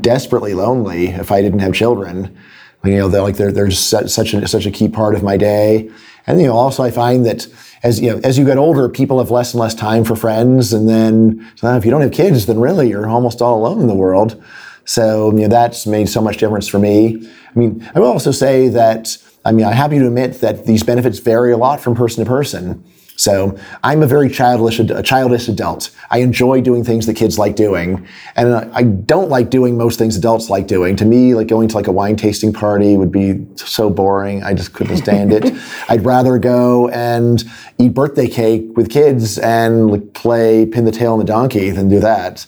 desperately 0.00 0.54
lonely 0.54 1.08
if 1.08 1.32
I 1.32 1.42
didn't 1.42 1.60
have 1.60 1.72
children. 1.72 2.36
You 2.84 2.96
know, 2.96 3.08
they're 3.08 3.22
like 3.22 3.36
they're, 3.36 3.50
they're 3.50 3.70
such 3.70 4.34
a, 4.34 4.46
such 4.46 4.66
a 4.66 4.70
key 4.70 4.88
part 4.88 5.14
of 5.14 5.22
my 5.22 5.36
day. 5.36 5.90
And 6.26 6.40
you 6.40 6.46
know, 6.46 6.54
also 6.54 6.82
I 6.82 6.90
find 6.90 7.26
that 7.26 7.48
as 7.82 7.98
you 7.98 8.10
know, 8.10 8.20
as 8.22 8.38
you 8.38 8.44
get 8.44 8.58
older, 8.58 8.88
people 8.88 9.18
have 9.18 9.30
less 9.30 9.54
and 9.54 9.60
less 9.60 9.74
time 9.74 10.04
for 10.04 10.14
friends. 10.14 10.72
And 10.72 10.88
then 10.88 11.50
so 11.56 11.74
if 11.76 11.84
you 11.84 11.90
don't 11.90 12.02
have 12.02 12.12
kids, 12.12 12.46
then 12.46 12.60
really 12.60 12.90
you're 12.90 13.08
almost 13.08 13.42
all 13.42 13.58
alone 13.58 13.80
in 13.80 13.88
the 13.88 13.94
world. 13.94 14.42
So 14.84 15.32
you 15.32 15.42
know, 15.42 15.48
that's 15.48 15.86
made 15.86 16.08
so 16.08 16.20
much 16.20 16.36
difference 16.36 16.68
for 16.68 16.78
me. 16.78 17.26
I 17.54 17.58
mean, 17.58 17.88
I 17.94 18.00
will 18.00 18.08
also 18.08 18.32
say 18.32 18.68
that 18.68 19.16
I 19.46 19.52
mean, 19.52 19.64
I'm 19.64 19.72
happy 19.72 19.98
to 19.98 20.06
admit 20.06 20.40
that 20.42 20.66
these 20.66 20.82
benefits 20.82 21.18
vary 21.18 21.52
a 21.52 21.56
lot 21.56 21.80
from 21.80 21.94
person 21.94 22.22
to 22.22 22.28
person. 22.28 22.84
So 23.20 23.58
I'm 23.82 24.02
a 24.02 24.06
very 24.06 24.30
childish, 24.30 24.80
a 24.80 25.02
childish 25.02 25.46
adult. 25.46 25.90
I 26.10 26.18
enjoy 26.20 26.62
doing 26.62 26.84
things 26.84 27.04
that 27.04 27.16
kids 27.16 27.38
like 27.38 27.54
doing, 27.54 28.06
and 28.34 28.54
I 28.54 28.82
don't 28.82 29.28
like 29.28 29.50
doing 29.50 29.76
most 29.76 29.98
things 29.98 30.16
adults 30.16 30.48
like 30.48 30.66
doing. 30.66 30.96
To 30.96 31.04
me, 31.04 31.34
like 31.34 31.46
going 31.46 31.68
to 31.68 31.76
like 31.76 31.86
a 31.86 31.92
wine 31.92 32.16
tasting 32.16 32.50
party 32.50 32.96
would 32.96 33.12
be 33.12 33.46
so 33.56 33.90
boring. 33.90 34.42
I 34.42 34.54
just 34.54 34.72
couldn't 34.72 34.96
stand 34.96 35.34
it. 35.34 35.52
I'd 35.90 36.02
rather 36.02 36.38
go 36.38 36.88
and 36.88 37.44
eat 37.76 37.92
birthday 37.92 38.26
cake 38.26 38.74
with 38.74 38.88
kids 38.88 39.36
and 39.36 39.90
like 39.90 40.14
play 40.14 40.64
pin 40.64 40.86
the 40.86 40.90
tail 40.90 41.12
on 41.12 41.18
the 41.18 41.24
donkey 41.26 41.70
than 41.70 41.90
do 41.90 42.00
that. 42.00 42.46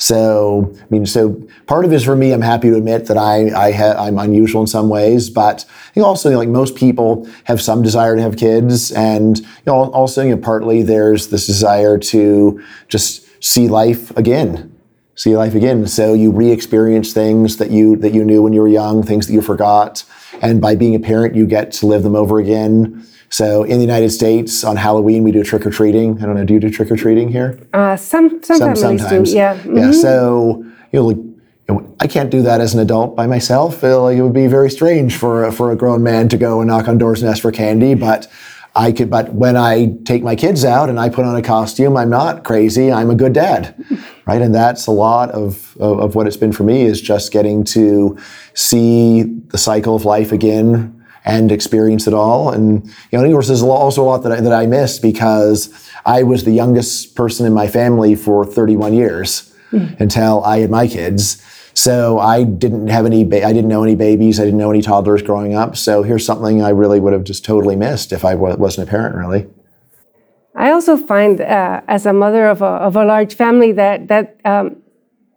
So, 0.00 0.72
I 0.80 0.86
mean, 0.90 1.06
so 1.06 1.34
part 1.66 1.84
of 1.84 1.92
it 1.92 1.96
is 1.96 2.04
for 2.04 2.14
me, 2.14 2.32
I'm 2.32 2.40
happy 2.40 2.70
to 2.70 2.76
admit 2.76 3.06
that 3.06 3.18
I, 3.18 3.50
I 3.50 3.72
ha- 3.72 3.96
I'm 3.98 4.16
unusual 4.16 4.60
in 4.60 4.68
some 4.68 4.88
ways, 4.88 5.28
but 5.28 5.64
I 5.68 5.92
think 5.92 6.06
also 6.06 6.30
like 6.36 6.48
most 6.48 6.76
people 6.76 7.28
have 7.44 7.60
some 7.60 7.82
desire 7.82 8.14
to 8.14 8.22
have 8.22 8.36
kids. 8.36 8.92
And, 8.92 9.38
you 9.40 9.46
know, 9.66 9.90
also, 9.90 10.22
you 10.22 10.36
know, 10.36 10.40
partly 10.40 10.82
there's 10.82 11.28
this 11.28 11.46
desire 11.48 11.98
to 11.98 12.62
just 12.86 13.44
see 13.44 13.66
life 13.66 14.16
again, 14.16 14.72
see 15.16 15.36
life 15.36 15.56
again. 15.56 15.84
So 15.88 16.14
you 16.14 16.30
re-experience 16.30 17.12
things 17.12 17.56
that 17.56 17.72
you, 17.72 17.96
that 17.96 18.14
you 18.14 18.24
knew 18.24 18.40
when 18.40 18.52
you 18.52 18.60
were 18.60 18.68
young, 18.68 19.02
things 19.02 19.26
that 19.26 19.32
you 19.32 19.42
forgot. 19.42 20.04
And 20.40 20.60
by 20.60 20.76
being 20.76 20.94
a 20.94 21.00
parent, 21.00 21.34
you 21.34 21.44
get 21.44 21.72
to 21.72 21.86
live 21.86 22.04
them 22.04 22.14
over 22.14 22.38
again. 22.38 23.04
So 23.30 23.64
in 23.64 23.78
the 23.78 23.84
United 23.84 24.10
States, 24.10 24.64
on 24.64 24.76
Halloween, 24.76 25.22
we 25.22 25.32
do 25.32 25.42
trick 25.44 25.66
or 25.66 25.70
treating. 25.70 26.22
I 26.22 26.26
don't 26.26 26.34
know, 26.34 26.44
do 26.44 26.54
you 26.54 26.60
do 26.60 26.70
trick 26.70 26.90
or 26.90 26.96
treating 26.96 27.28
here? 27.28 27.58
Uh, 27.72 27.96
some, 27.96 28.42
some, 28.42 28.58
some 28.58 28.76
sometimes. 28.76 29.30
do, 29.30 29.36
yeah. 29.36 29.56
Mm-hmm. 29.56 29.76
Yeah, 29.76 29.92
so, 29.92 30.64
you 30.92 31.00
know, 31.00 31.06
like, 31.06 31.84
I 32.00 32.06
can't 32.06 32.30
do 32.30 32.40
that 32.42 32.60
as 32.60 32.72
an 32.72 32.80
adult 32.80 33.14
by 33.14 33.26
myself. 33.26 33.84
It, 33.84 33.94
like, 33.94 34.16
it 34.16 34.22
would 34.22 34.32
be 34.32 34.46
very 34.46 34.70
strange 34.70 35.16
for, 35.16 35.50
for 35.52 35.72
a 35.72 35.76
grown 35.76 36.02
man 36.02 36.28
to 36.30 36.38
go 36.38 36.60
and 36.60 36.68
knock 36.68 36.88
on 36.88 36.96
doors 36.96 37.20
and 37.20 37.30
ask 37.30 37.42
for 37.42 37.52
candy, 37.52 37.94
but 37.94 38.26
I 38.74 38.92
could, 38.92 39.10
but 39.10 39.34
when 39.34 39.56
I 39.56 39.96
take 40.04 40.22
my 40.22 40.36
kids 40.36 40.64
out 40.64 40.88
and 40.88 41.00
I 41.00 41.08
put 41.08 41.24
on 41.24 41.34
a 41.34 41.42
costume, 41.42 41.96
I'm 41.96 42.10
not 42.10 42.44
crazy. 42.44 42.92
I'm 42.92 43.10
a 43.10 43.14
good 43.14 43.32
dad, 43.32 43.74
right? 44.26 44.40
And 44.40 44.54
that's 44.54 44.86
a 44.86 44.92
lot 44.92 45.30
of, 45.32 45.76
of, 45.78 45.98
of 45.98 46.14
what 46.14 46.26
it's 46.26 46.36
been 46.36 46.52
for 46.52 46.62
me 46.62 46.82
is 46.82 47.00
just 47.00 47.32
getting 47.32 47.64
to 47.64 48.16
see 48.54 49.24
the 49.24 49.58
cycle 49.58 49.96
of 49.96 50.04
life 50.04 50.32
again, 50.32 50.97
and 51.28 51.52
experience 51.52 52.06
it 52.06 52.14
all. 52.14 52.50
And 52.50 52.86
you 53.12 53.18
know, 53.18 53.24
of 53.24 53.30
course, 53.30 53.48
there's 53.48 53.62
also 53.62 54.02
a 54.02 54.04
lot 54.04 54.22
that 54.22 54.32
I, 54.32 54.40
that 54.40 54.52
I 54.52 54.66
missed 54.66 55.02
because 55.02 55.70
I 56.06 56.22
was 56.22 56.44
the 56.44 56.52
youngest 56.52 57.14
person 57.14 57.46
in 57.46 57.52
my 57.52 57.68
family 57.68 58.14
for 58.16 58.44
31 58.44 58.94
years 58.94 59.54
mm. 59.70 60.00
until 60.00 60.42
I 60.42 60.60
had 60.60 60.70
my 60.70 60.88
kids. 60.88 61.42
So 61.74 62.18
I 62.18 62.42
didn't 62.44 62.88
have 62.88 63.04
any, 63.06 63.24
ba- 63.24 63.44
I 63.44 63.52
didn't 63.52 63.68
know 63.68 63.84
any 63.84 63.94
babies, 63.94 64.40
I 64.40 64.44
didn't 64.44 64.58
know 64.58 64.70
any 64.70 64.82
toddlers 64.82 65.22
growing 65.22 65.54
up. 65.54 65.76
So 65.76 66.02
here's 66.02 66.24
something 66.24 66.62
I 66.62 66.70
really 66.70 66.98
would 66.98 67.12
have 67.12 67.24
just 67.24 67.44
totally 67.44 67.76
missed 67.76 68.10
if 68.10 68.24
I 68.24 68.32
w- 68.32 68.56
wasn't 68.56 68.88
a 68.88 68.90
parent, 68.90 69.14
really. 69.14 69.46
I 70.56 70.72
also 70.72 70.96
find, 70.96 71.40
uh, 71.40 71.82
as 71.86 72.06
a 72.06 72.12
mother 72.12 72.48
of 72.48 72.62
a, 72.62 72.64
of 72.88 72.96
a 72.96 73.04
large 73.04 73.34
family, 73.34 73.70
that 73.72 74.08
that 74.08 74.40
um, 74.44 74.82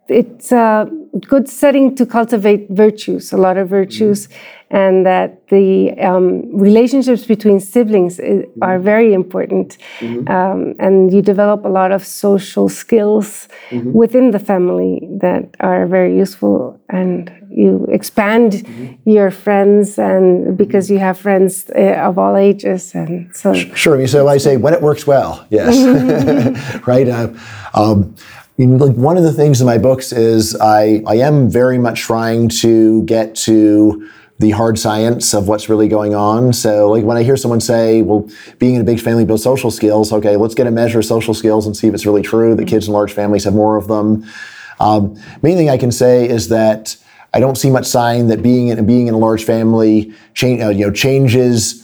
it's 0.08 0.52
a 0.52 0.90
good 1.28 1.48
setting 1.48 1.94
to 1.96 2.06
cultivate 2.06 2.68
virtues, 2.70 3.32
a 3.32 3.36
lot 3.36 3.56
of 3.56 3.68
virtues, 3.68 4.28
and 4.70 5.04
that 5.04 5.46
the 5.48 5.92
um, 6.00 6.56
relationships 6.56 7.26
between 7.26 7.60
siblings 7.60 8.18
is, 8.18 8.46
are 8.62 8.78
very 8.78 9.12
important. 9.12 9.76
Um, 10.28 10.74
and 10.78 11.12
you 11.12 11.20
develop 11.20 11.64
a 11.64 11.68
lot 11.68 11.92
of 11.92 12.04
social 12.06 12.68
skills 12.70 13.48
within 13.92 14.30
the 14.30 14.38
family 14.38 15.06
that 15.20 15.54
are 15.60 15.86
very 15.86 16.16
useful, 16.16 16.80
and 16.88 17.30
you 17.50 17.86
expand 17.92 18.66
your 19.04 19.30
friends, 19.30 19.98
and 19.98 20.56
because 20.56 20.90
you 20.90 20.98
have 20.98 21.18
friends 21.18 21.70
uh, 21.76 22.08
of 22.08 22.16
all 22.18 22.36
ages, 22.36 22.94
and 22.94 23.34
so. 23.36 23.52
Sure. 23.52 24.06
So 24.06 24.26
I 24.26 24.38
say 24.38 24.56
when 24.56 24.72
it 24.72 24.80
works 24.80 25.06
well, 25.06 25.46
yes, 25.50 25.76
right. 26.86 27.08
Uh, 27.08 27.28
um, 27.74 28.14
like 28.58 28.94
one 28.96 29.16
of 29.16 29.22
the 29.22 29.32
things 29.32 29.60
in 29.60 29.66
my 29.66 29.78
books 29.78 30.12
is 30.12 30.54
I 30.56 31.02
I 31.06 31.16
am 31.16 31.50
very 31.50 31.78
much 31.78 32.00
trying 32.00 32.48
to 32.48 33.02
get 33.04 33.34
to 33.36 34.08
the 34.38 34.50
hard 34.50 34.78
science 34.78 35.34
of 35.34 35.46
what's 35.46 35.68
really 35.68 35.88
going 35.88 36.14
on. 36.14 36.52
So 36.52 36.90
like 36.90 37.04
when 37.04 37.16
I 37.16 37.22
hear 37.22 37.36
someone 37.36 37.60
say, 37.60 38.02
well, 38.02 38.28
being 38.58 38.74
in 38.74 38.80
a 38.80 38.84
big 38.84 39.00
family 39.00 39.24
builds 39.24 39.44
social 39.44 39.70
skills, 39.70 40.12
okay, 40.12 40.36
let's 40.36 40.54
get 40.54 40.66
a 40.66 40.70
measure 40.70 40.98
of 40.98 41.04
social 41.04 41.32
skills 41.32 41.64
and 41.64 41.76
see 41.76 41.86
if 41.86 41.94
it's 41.94 42.06
really 42.06 42.22
true 42.22 42.54
that 42.56 42.66
kids 42.66 42.88
in 42.88 42.92
large 42.92 43.12
families 43.12 43.44
have 43.44 43.54
more 43.54 43.76
of 43.76 43.86
them. 43.86 44.26
Um, 44.80 45.16
main 45.42 45.56
thing 45.56 45.70
I 45.70 45.78
can 45.78 45.92
say 45.92 46.28
is 46.28 46.48
that 46.48 46.96
I 47.32 47.40
don't 47.40 47.56
see 47.56 47.70
much 47.70 47.86
sign 47.86 48.26
that 48.28 48.42
being 48.42 48.68
in 48.68 48.84
being 48.84 49.06
in 49.06 49.14
a 49.14 49.18
large 49.18 49.44
family 49.44 50.12
change, 50.34 50.60
uh, 50.60 50.68
you 50.70 50.86
know, 50.86 50.92
changes 50.92 51.81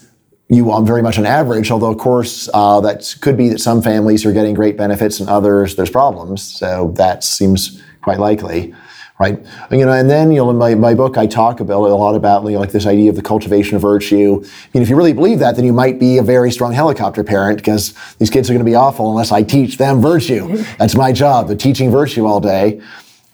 you 0.49 0.73
on 0.73 0.87
very 0.87 1.03
much 1.03 1.19
on 1.19 1.27
average. 1.27 1.71
Although 1.71 1.91
of 1.91 1.99
course 1.99 2.49
uh, 2.55 2.81
that 2.81 3.17
could 3.21 3.37
be 3.37 3.49
that 3.51 3.61
some 3.61 3.83
families 3.83 4.25
are 4.25 4.33
getting 4.33 4.55
great 4.55 4.77
benefits 4.77 5.21
and 5.21 5.29
others 5.29 5.77
there's 5.77 5.91
problems. 5.91 6.43
So 6.43 6.93
that 6.97 7.23
seems 7.23 7.83
quite 8.03 8.19
likely, 8.19 8.75
right? 9.21 9.39
You 9.71 9.85
know, 9.85 9.93
and 9.93 10.09
then 10.09 10.31
you 10.31 10.39
know 10.39 10.49
in 10.51 10.57
my, 10.57 10.75
my 10.75 10.95
book 10.95 11.19
I 11.19 11.27
talk 11.27 11.61
about 11.61 11.83
a 11.83 11.95
lot 11.95 12.15
about 12.15 12.45
you 12.45 12.53
know, 12.53 12.61
like 12.61 12.73
this 12.73 12.87
idea 12.87 13.11
of 13.11 13.17
the 13.17 13.23
cultivation 13.23 13.77
of 13.77 13.83
virtue. 13.83 14.43
I 14.43 14.69
mean, 14.73 14.83
if 14.83 14.89
you 14.89 14.97
really 14.97 15.13
believe 15.13 15.39
that, 15.41 15.57
then 15.57 15.67
you 15.67 15.73
might 15.73 15.99
be 15.99 16.17
a 16.17 16.23
very 16.23 16.51
strong 16.51 16.73
helicopter 16.73 17.23
parent 17.23 17.59
because 17.59 17.93
these 18.19 18.31
kids 18.31 18.49
are 18.49 18.55
going 18.55 18.65
to 18.65 18.71
be 18.71 18.75
awful 18.75 19.11
unless 19.11 19.33
I 19.33 19.43
teach 19.43 19.77
them 19.77 20.01
virtue. 20.01 20.57
That's 20.79 20.95
my 20.95 21.13
job, 21.13 21.49
the 21.49 21.57
teaching 21.57 21.91
virtue 21.91 22.25
all 22.25 22.41
day. 22.41 22.81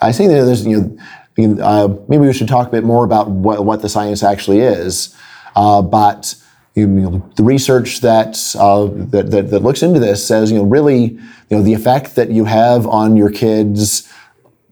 I 0.01 0.11
think 0.11 0.31
that 0.31 0.45
there's 0.45 0.67
you 0.67 0.81
know. 0.81 0.99
Uh, 1.37 1.89
maybe 2.07 2.25
we 2.25 2.33
should 2.33 2.47
talk 2.47 2.69
a 2.69 2.71
bit 2.71 2.85
more 2.85 3.05
about 3.05 3.29
what, 3.29 3.65
what 3.65 3.83
the 3.83 3.89
science 3.89 4.23
actually 4.23 4.61
is. 4.61 5.17
Uh, 5.57 5.83
but 5.83 6.37
you 6.75 6.87
know, 6.87 7.31
the 7.37 7.45
research 7.45 8.01
that, 8.01 8.37
uh, 8.59 8.87
that, 9.11 9.31
that, 9.31 9.51
that 9.51 9.61
looks 9.61 9.83
into 9.83 10.01
this 10.01 10.27
says, 10.27 10.51
you 10.51 10.59
know, 10.59 10.65
really, 10.65 11.03
you 11.05 11.21
know, 11.51 11.63
the 11.63 11.73
effect 11.73 12.17
that 12.17 12.31
you 12.31 12.47
have 12.47 12.87
on 12.87 13.17
your 13.17 13.31
kids' 13.31 14.13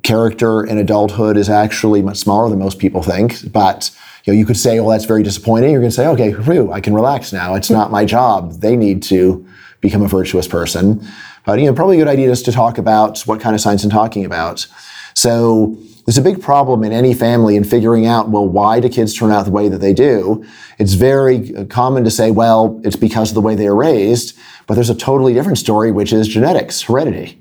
character 0.02 0.64
in 0.64 0.78
adulthood 0.78 1.37
is 1.37 1.49
actually 1.49 2.02
much 2.02 2.18
smaller 2.18 2.50
than 2.50 2.59
most 2.59 2.78
people 2.78 3.02
think. 3.02 3.52
But 3.52 3.90
you 4.25 4.32
know, 4.32 4.38
you 4.38 4.44
could 4.44 4.56
say, 4.56 4.78
well, 4.80 4.90
that's 4.90 5.04
very 5.04 5.23
disappointing. 5.23 5.71
You're 5.71 5.80
going 5.80 5.90
to 5.90 5.97
say, 5.97 6.06
okay, 6.09 6.32
phew, 6.32 6.73
I 6.73 6.80
can 6.80 6.94
relax 6.94 7.32
now. 7.32 7.54
It's 7.54 7.71
not 7.71 7.90
my 7.90 8.04
job. 8.04 8.61
They 8.61 8.76
need 8.76 9.02
to 9.04 9.47
become 9.80 10.02
a 10.02 10.09
virtuous 10.09 10.47
person. 10.47 11.06
But 11.44 11.59
you 11.59 11.66
know, 11.66 11.75
probably 11.75 11.97
a 11.97 12.00
good 12.00 12.11
idea 12.11 12.30
is 12.30 12.42
to 12.42 12.52
talk 12.52 12.78
about 12.78 13.21
what 13.23 13.40
kind 13.40 13.54
of 13.54 13.61
science 13.61 13.82
I'm 13.85 13.90
talking 13.90 14.25
about. 14.25 14.66
So 15.14 15.76
there's 16.04 16.19
a 16.19 16.23
big 16.23 16.42
problem 16.42 16.83
in 16.83 16.92
any 16.92 17.14
family 17.14 17.57
in 17.57 17.64
figuring 17.64 18.07
out, 18.07 18.28
well, 18.28 18.47
why 18.47 18.81
do 18.81 18.88
kids 18.88 19.14
turn 19.14 19.31
out 19.31 19.45
the 19.45 19.50
way 19.50 19.69
that 19.69 19.78
they 19.78 19.95
do? 19.95 20.45
It's 20.78 20.95
very 20.95 21.54
uh, 21.54 21.64
common 21.66 22.04
to 22.04 22.11
say, 22.11 22.31
well, 22.31 22.81
it's 22.85 22.97
because 22.97 23.31
of 23.31 23.35
the 23.35 23.40
way 23.40 23.54
they 23.54 23.69
are 23.69 23.75
raised, 23.75 24.37
but 24.66 24.75
there's 24.75 24.90
a 24.90 24.95
totally 24.95 25.33
different 25.33 25.59
story, 25.59 25.92
which 25.92 26.12
is 26.12 26.26
genetics, 26.26 26.83
heredity, 26.83 27.40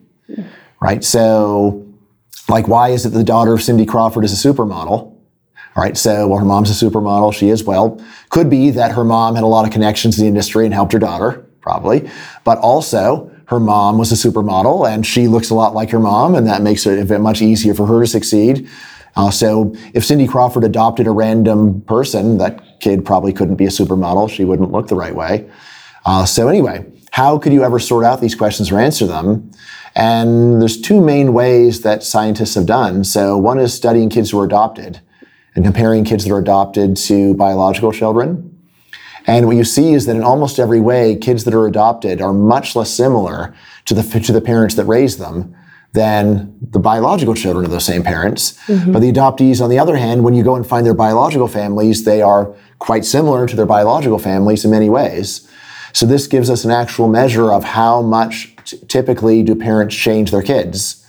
right? 0.80 1.04
So, 1.04 1.88
like, 2.50 2.68
why 2.68 2.90
is 2.90 3.06
it 3.06 3.10
the 3.10 3.24
daughter 3.24 3.54
of 3.54 3.62
Cindy 3.62 3.86
Crawford 3.86 4.24
is 4.24 4.46
a 4.46 4.48
supermodel? 4.48 5.12
All 5.74 5.82
right, 5.84 5.96
so 5.96 6.28
well, 6.28 6.38
her 6.38 6.46
mom's 6.46 6.70
a 6.70 6.86
supermodel. 6.86 7.34
She 7.34 7.48
is 7.48 7.64
well. 7.64 8.04
Could 8.30 8.50
be 8.50 8.72
that 8.72 8.92
her 8.92 9.06
mom 9.06 9.36
had 9.36 9.44
a 9.44 9.48
lot 9.48 9.66
of 9.66 9.72
connections 9.72 10.20
in 10.20 10.26
the 10.26 10.28
industry 10.28 10.66
and 10.66 10.74
helped 10.74 10.92
her 10.92 11.00
daughter, 11.00 11.46
probably. 11.62 12.10
But 12.44 12.58
also, 12.58 13.32
her 13.52 13.60
mom 13.60 13.98
was 13.98 14.14
a 14.14 14.16
supermodel 14.16 14.90
and 14.90 15.06
she 15.06 15.28
looks 15.28 15.50
a 15.50 15.54
lot 15.54 15.76
like 15.76 15.90
her 15.90 16.00
mom, 16.00 16.36
and 16.36 16.48
that 16.48 16.62
makes 16.62 16.88
it 16.88 17.20
much 17.20 17.42
easier 17.42 17.74
for 17.74 17.86
her 17.86 18.00
to 18.00 18.08
succeed. 18.08 18.68
Uh, 19.18 19.30
so 19.30 19.76
if 19.94 20.06
Cindy 20.06 20.26
Crawford 20.26 20.64
adopted 20.64 21.06
a 21.06 21.12
random 21.12 21.82
person, 21.82 22.38
that 22.38 22.80
kid 22.80 23.04
probably 23.04 23.34
couldn't 23.34 23.58
be 23.58 23.66
a 23.66 23.70
supermodel. 23.70 24.30
She 24.30 24.46
wouldn't 24.46 24.72
look 24.72 24.88
the 24.88 24.96
right 24.96 25.14
way. 25.14 25.52
Uh, 26.06 26.26
so 26.26 26.48
anyway, 26.48 26.86
how 27.12 27.38
could 27.38 27.52
you 27.52 27.62
ever 27.66 27.78
sort 27.78 28.06
out 28.06 28.22
these 28.22 28.36
questions 28.36 28.72
or 28.72 28.80
answer 28.80 29.06
them? 29.06 29.52
And 29.96 30.62
there's 30.62 30.80
two 30.80 31.02
main 31.02 31.34
ways 31.34 31.82
that 31.82 32.04
scientists 32.04 32.56
have 32.56 32.66
done. 32.66 33.04
So 33.04 33.38
one 33.38 33.60
is 33.60 33.74
studying 33.74 34.10
kids 34.10 34.32
who 34.32 34.40
are 34.40 34.46
adopted 34.46 35.02
and 35.56 35.66
comparing 35.66 36.06
kids 36.06 36.24
that 36.24 36.34
are 36.34 36.40
adopted 36.40 36.96
to 36.96 37.34
biological 37.34 37.92
children. 37.92 38.51
And 39.28 39.48
what 39.48 39.56
you 39.56 39.64
see 39.64 39.94
is 39.94 40.06
that 40.06 40.16
in 40.16 40.24
almost 40.24 40.60
every 40.60 40.80
way, 40.80 41.16
kids 41.16 41.44
that 41.44 41.54
are 41.54 41.68
adopted 41.68 42.22
are 42.22 42.34
much 42.34 42.76
less 42.76 42.92
similar 42.92 43.56
to 43.86 43.94
the, 43.94 44.20
to 44.20 44.32
the 44.32 44.42
parents 44.42 44.76
that 44.76 44.86
raised 44.86 45.20
them 45.20 45.56
than 45.94 46.58
the 46.62 46.80
biological 46.80 47.36
children 47.36 47.66
of 47.66 47.72
those 47.72 47.86
same 47.86 48.02
parents. 48.02 48.58
Mm-hmm. 48.68 48.94
But 48.94 49.00
the 49.00 49.12
adoptees, 49.12 49.62
on 49.62 49.70
the 49.70 49.78
other 49.78 49.98
hand, 49.98 50.24
when 50.24 50.34
you 50.34 50.44
go 50.44 50.56
and 50.56 50.66
find 50.66 50.86
their 50.86 50.94
biological 50.94 51.48
families, 51.48 52.06
they 52.06 52.22
are 52.22 52.56
quite 52.80 53.06
similar 53.06 53.46
to 53.46 53.56
their 53.56 53.66
biological 53.66 54.18
families 54.18 54.64
in 54.64 54.72
many 54.72 54.90
ways. 54.90 55.50
So 55.94 56.06
this 56.06 56.28
gives 56.28 56.50
us 56.50 56.64
an 56.64 56.72
actual 56.72 57.08
measure 57.10 57.52
of 57.52 57.64
how 57.64 58.02
much 58.02 58.56
t- 58.64 58.78
typically 58.88 59.44
do 59.44 59.56
parents 59.56 59.94
change 59.94 60.32
their 60.32 60.42
kids, 60.42 61.06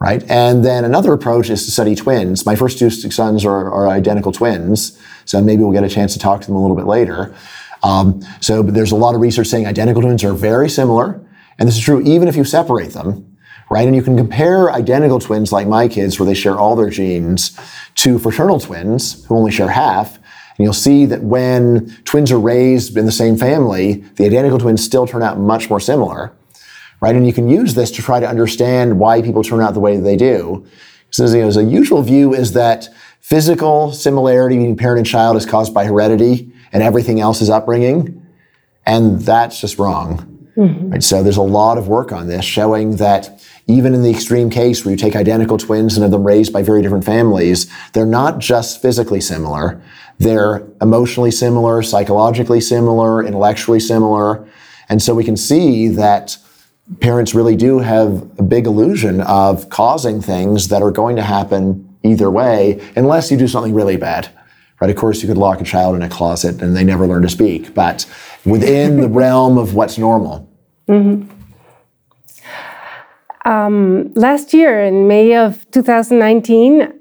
right? 0.00 0.24
And 0.30 0.64
then 0.64 0.84
another 0.84 1.12
approach 1.12 1.50
is 1.50 1.66
to 1.66 1.70
study 1.70 1.94
twins. 1.94 2.46
My 2.46 2.56
first 2.56 2.78
two 2.78 2.88
sons 2.90 3.44
are, 3.44 3.70
are 3.70 3.88
identical 3.88 4.32
twins, 4.32 4.98
so 5.26 5.42
maybe 5.42 5.62
we'll 5.62 5.72
get 5.72 5.84
a 5.84 5.88
chance 5.88 6.14
to 6.14 6.18
talk 6.18 6.40
to 6.40 6.46
them 6.46 6.56
a 6.56 6.60
little 6.60 6.76
bit 6.76 6.86
later. 6.86 7.34
Um, 7.82 8.22
so 8.40 8.62
there's 8.62 8.92
a 8.92 8.96
lot 8.96 9.14
of 9.14 9.20
research 9.20 9.48
saying 9.48 9.66
identical 9.66 10.02
twins 10.02 10.24
are 10.24 10.32
very 10.32 10.70
similar, 10.70 11.20
and 11.58 11.68
this 11.68 11.76
is 11.76 11.84
true 11.84 12.00
even 12.00 12.28
if 12.28 12.36
you 12.36 12.44
separate 12.44 12.90
them, 12.90 13.36
right? 13.70 13.86
And 13.86 13.94
you 13.94 14.02
can 14.02 14.16
compare 14.16 14.72
identical 14.72 15.18
twins 15.18 15.52
like 15.52 15.66
my 15.68 15.88
kids, 15.88 16.18
where 16.18 16.26
they 16.26 16.34
share 16.34 16.56
all 16.56 16.76
their 16.76 16.90
genes, 16.90 17.58
to 17.96 18.18
fraternal 18.18 18.60
twins 18.60 19.24
who 19.26 19.36
only 19.36 19.50
share 19.50 19.68
half. 19.68 20.16
And 20.16 20.64
you'll 20.64 20.72
see 20.72 21.04
that 21.06 21.22
when 21.22 21.94
twins 22.04 22.32
are 22.32 22.40
raised 22.40 22.96
in 22.96 23.04
the 23.04 23.12
same 23.12 23.36
family, 23.36 24.04
the 24.16 24.24
identical 24.24 24.58
twins 24.58 24.82
still 24.82 25.06
turn 25.06 25.22
out 25.22 25.38
much 25.38 25.68
more 25.68 25.80
similar, 25.80 26.32
right? 27.00 27.14
And 27.14 27.26
you 27.26 27.32
can 27.32 27.48
use 27.48 27.74
this 27.74 27.90
to 27.92 28.02
try 28.02 28.20
to 28.20 28.28
understand 28.28 28.98
why 28.98 29.20
people 29.20 29.42
turn 29.42 29.60
out 29.60 29.74
the 29.74 29.80
way 29.80 29.98
they 29.98 30.16
do. 30.16 30.66
So 31.10 31.24
you 31.26 31.42
know, 31.42 31.48
a 31.48 31.62
usual 31.62 32.02
view 32.02 32.34
is 32.34 32.52
that 32.52 32.88
physical 33.26 33.90
similarity 33.90 34.54
between 34.56 34.76
parent 34.76 34.98
and 34.98 35.06
child 35.06 35.36
is 35.36 35.44
caused 35.44 35.74
by 35.74 35.84
heredity, 35.84 36.48
and 36.72 36.80
everything 36.80 37.20
else 37.20 37.42
is 37.42 37.50
upbringing, 37.50 38.24
and 38.86 39.20
that's 39.22 39.60
just 39.60 39.80
wrong. 39.80 40.48
Mm-hmm. 40.56 40.90
Right? 40.90 41.02
So 41.02 41.24
there's 41.24 41.36
a 41.36 41.42
lot 41.42 41.76
of 41.76 41.88
work 41.88 42.12
on 42.12 42.28
this 42.28 42.44
showing 42.44 42.96
that 42.98 43.44
even 43.66 43.94
in 43.94 44.04
the 44.04 44.10
extreme 44.10 44.48
case 44.48 44.84
where 44.84 44.92
you 44.92 44.96
take 44.96 45.16
identical 45.16 45.58
twins 45.58 45.96
and 45.96 46.02
have 46.02 46.12
them 46.12 46.24
raised 46.24 46.52
by 46.52 46.62
very 46.62 46.82
different 46.82 47.04
families, 47.04 47.68
they're 47.94 48.06
not 48.06 48.38
just 48.38 48.80
physically 48.80 49.20
similar. 49.20 49.82
They're 50.18 50.64
emotionally 50.80 51.32
similar, 51.32 51.82
psychologically 51.82 52.60
similar, 52.60 53.24
intellectually 53.24 53.80
similar. 53.80 54.48
And 54.88 55.02
so 55.02 55.16
we 55.16 55.24
can 55.24 55.36
see 55.36 55.88
that 55.88 56.38
parents 57.00 57.34
really 57.34 57.56
do 57.56 57.80
have 57.80 58.22
a 58.38 58.44
big 58.44 58.66
illusion 58.66 59.20
of 59.22 59.68
causing 59.68 60.22
things 60.22 60.68
that 60.68 60.80
are 60.80 60.92
going 60.92 61.16
to 61.16 61.24
happen 61.24 61.85
either 62.06 62.30
way, 62.30 62.80
unless 62.96 63.30
you 63.30 63.36
do 63.36 63.48
something 63.48 63.74
really 63.74 63.96
bad. 63.96 64.28
Right? 64.80 64.90
Of 64.90 64.96
course, 64.96 65.22
you 65.22 65.28
could 65.28 65.38
lock 65.38 65.60
a 65.60 65.64
child 65.64 65.96
in 65.96 66.02
a 66.02 66.08
closet 66.08 66.60
and 66.60 66.76
they 66.76 66.84
never 66.84 67.06
learn 67.06 67.22
to 67.22 67.28
speak, 67.28 67.74
but 67.74 68.06
within 68.44 69.00
the 69.00 69.08
realm 69.22 69.56
of 69.56 69.74
what's 69.74 69.96
normal. 69.96 70.48
Um, 73.44 74.12
last 74.14 74.52
year, 74.52 74.82
in 74.84 75.06
May 75.08 75.34
of 75.34 75.70
2019, 75.70 76.92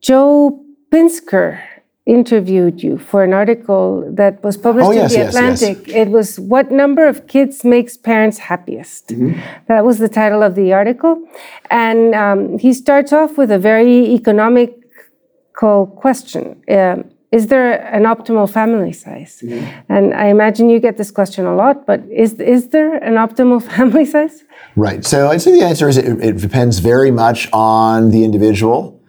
Joe 0.00 0.64
Pinsker 0.90 1.62
interviewed 2.04 2.82
you 2.82 2.98
for 2.98 3.22
an 3.22 3.32
article 3.32 4.04
that 4.12 4.42
was 4.42 4.56
published 4.56 4.88
Oh, 4.88 4.90
in 4.90 4.96
yes, 4.96 5.12
the 5.12 5.18
yes, 5.18 5.34
yes. 5.34 5.62
Atlantic. 5.62 5.88
It 5.88 6.08
was 6.08 6.40
What 6.40 6.72
Number 6.72 7.06
of 7.06 7.28
Kids 7.28 7.64
Makes 7.64 7.96
Parents 7.96 8.38
Happiest? 8.38 9.08
Mm-hmm. 9.08 9.40
That 9.68 9.84
was 9.84 9.98
the 9.98 10.08
title 10.08 10.42
of 10.42 10.56
the 10.56 10.72
article. 10.72 11.22
And 11.70 12.14
um, 12.14 12.58
he 12.58 12.72
starts 12.72 13.12
off 13.12 13.38
with 13.38 13.52
a 13.52 13.58
very 13.58 14.12
economical 14.14 15.86
question. 15.96 16.60
Um, 16.68 17.04
is 17.30 17.46
there 17.46 17.80
an 17.94 18.02
optimal 18.02 18.50
family 18.50 18.92
size? 18.92 19.40
Mm-hmm. 19.42 19.92
And 19.92 20.12
I 20.12 20.26
imagine 20.26 20.68
you 20.68 20.80
get 20.80 20.96
this 20.96 21.12
question 21.12 21.46
a 21.46 21.54
lot, 21.54 21.86
but 21.86 22.02
is, 22.10 22.34
is 22.34 22.68
there 22.70 22.96
an 22.96 23.14
optimal 23.14 23.62
family 23.76 24.06
size? 24.06 24.42
Right. 24.74 25.04
So 25.04 25.28
I'd 25.28 25.40
say 25.40 25.52
the 25.52 25.64
answer 25.64 25.88
is 25.88 25.96
it, 25.96 26.20
it 26.20 26.38
depends 26.38 26.80
very 26.80 27.12
much 27.12 27.48
on 27.52 28.10
the 28.10 28.24
individual. 28.24 29.00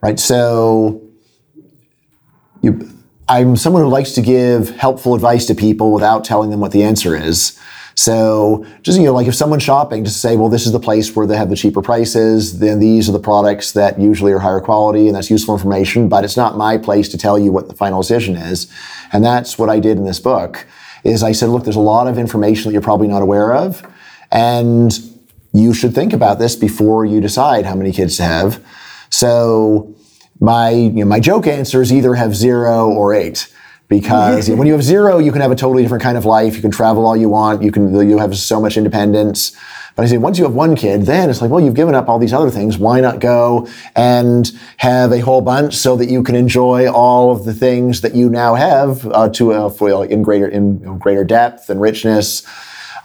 Right. 0.00 0.20
So 0.20 1.02
you, 2.66 2.90
I'm 3.28 3.56
someone 3.56 3.82
who 3.82 3.88
likes 3.88 4.12
to 4.12 4.22
give 4.22 4.70
helpful 4.76 5.14
advice 5.14 5.46
to 5.46 5.54
people 5.54 5.92
without 5.92 6.24
telling 6.24 6.50
them 6.50 6.60
what 6.60 6.72
the 6.72 6.82
answer 6.82 7.16
is. 7.16 7.58
So 7.98 8.66
just, 8.82 8.98
you 8.98 9.06
know, 9.06 9.14
like 9.14 9.26
if 9.26 9.34
someone's 9.34 9.62
shopping, 9.62 10.04
just 10.04 10.20
say, 10.20 10.36
well, 10.36 10.50
this 10.50 10.66
is 10.66 10.72
the 10.72 10.78
place 10.78 11.16
where 11.16 11.26
they 11.26 11.36
have 11.36 11.48
the 11.48 11.56
cheaper 11.56 11.80
prices, 11.80 12.58
then 12.58 12.78
these 12.78 13.08
are 13.08 13.12
the 13.12 13.18
products 13.18 13.72
that 13.72 13.98
usually 13.98 14.32
are 14.32 14.38
higher 14.38 14.60
quality, 14.60 15.06
and 15.06 15.16
that's 15.16 15.30
useful 15.30 15.54
information, 15.54 16.06
but 16.06 16.22
it's 16.22 16.36
not 16.36 16.58
my 16.58 16.76
place 16.76 17.08
to 17.08 17.16
tell 17.16 17.38
you 17.38 17.50
what 17.50 17.68
the 17.68 17.74
final 17.74 18.02
decision 18.02 18.36
is. 18.36 18.70
And 19.14 19.24
that's 19.24 19.58
what 19.58 19.70
I 19.70 19.80
did 19.80 19.96
in 19.96 20.04
this 20.04 20.20
book, 20.20 20.66
is 21.04 21.22
I 21.22 21.32
said, 21.32 21.48
look, 21.48 21.64
there's 21.64 21.74
a 21.74 21.80
lot 21.80 22.06
of 22.06 22.18
information 22.18 22.68
that 22.68 22.74
you're 22.74 22.82
probably 22.82 23.08
not 23.08 23.22
aware 23.22 23.54
of, 23.54 23.82
and 24.30 24.92
you 25.54 25.72
should 25.72 25.94
think 25.94 26.12
about 26.12 26.38
this 26.38 26.54
before 26.54 27.06
you 27.06 27.22
decide 27.22 27.64
how 27.64 27.74
many 27.74 27.92
kids 27.92 28.18
to 28.18 28.24
have. 28.24 28.62
So 29.08 29.94
my, 30.40 30.70
you 30.70 30.90
know, 30.90 31.06
my 31.06 31.20
joke 31.20 31.46
answers 31.46 31.92
either 31.92 32.14
have 32.14 32.34
zero 32.34 32.88
or 32.88 33.14
eight 33.14 33.52
because 33.88 34.50
when 34.50 34.66
you 34.66 34.72
have 34.72 34.82
zero, 34.82 35.18
you 35.18 35.30
can 35.30 35.40
have 35.40 35.52
a 35.52 35.56
totally 35.56 35.82
different 35.82 36.02
kind 36.02 36.18
of 36.18 36.24
life. 36.24 36.56
You 36.56 36.62
can 36.62 36.72
travel 36.72 37.06
all 37.06 37.16
you 37.16 37.28
want. 37.28 37.62
You 37.62 37.70
can 37.70 37.94
you 38.08 38.18
have 38.18 38.36
so 38.36 38.60
much 38.60 38.76
independence. 38.76 39.56
But 39.94 40.04
I 40.04 40.08
say 40.08 40.18
once 40.18 40.38
you 40.38 40.44
have 40.44 40.54
one 40.54 40.76
kid, 40.76 41.02
then 41.02 41.30
it's 41.30 41.40
like, 41.40 41.50
well, 41.50 41.60
you've 41.60 41.74
given 41.74 41.94
up 41.94 42.08
all 42.08 42.18
these 42.18 42.32
other 42.32 42.50
things. 42.50 42.76
Why 42.76 43.00
not 43.00 43.20
go 43.20 43.68
and 43.94 44.50
have 44.78 45.12
a 45.12 45.20
whole 45.20 45.40
bunch 45.40 45.74
so 45.74 45.96
that 45.96 46.10
you 46.10 46.22
can 46.22 46.34
enjoy 46.34 46.90
all 46.90 47.30
of 47.30 47.44
the 47.44 47.54
things 47.54 48.02
that 48.02 48.14
you 48.14 48.28
now 48.28 48.54
have 48.54 49.06
uh, 49.06 49.28
to 49.30 49.54
uh, 49.54 50.06
in 50.10 50.22
greater 50.22 50.48
in 50.48 50.98
greater 50.98 51.24
depth 51.24 51.70
and 51.70 51.80
richness. 51.80 52.46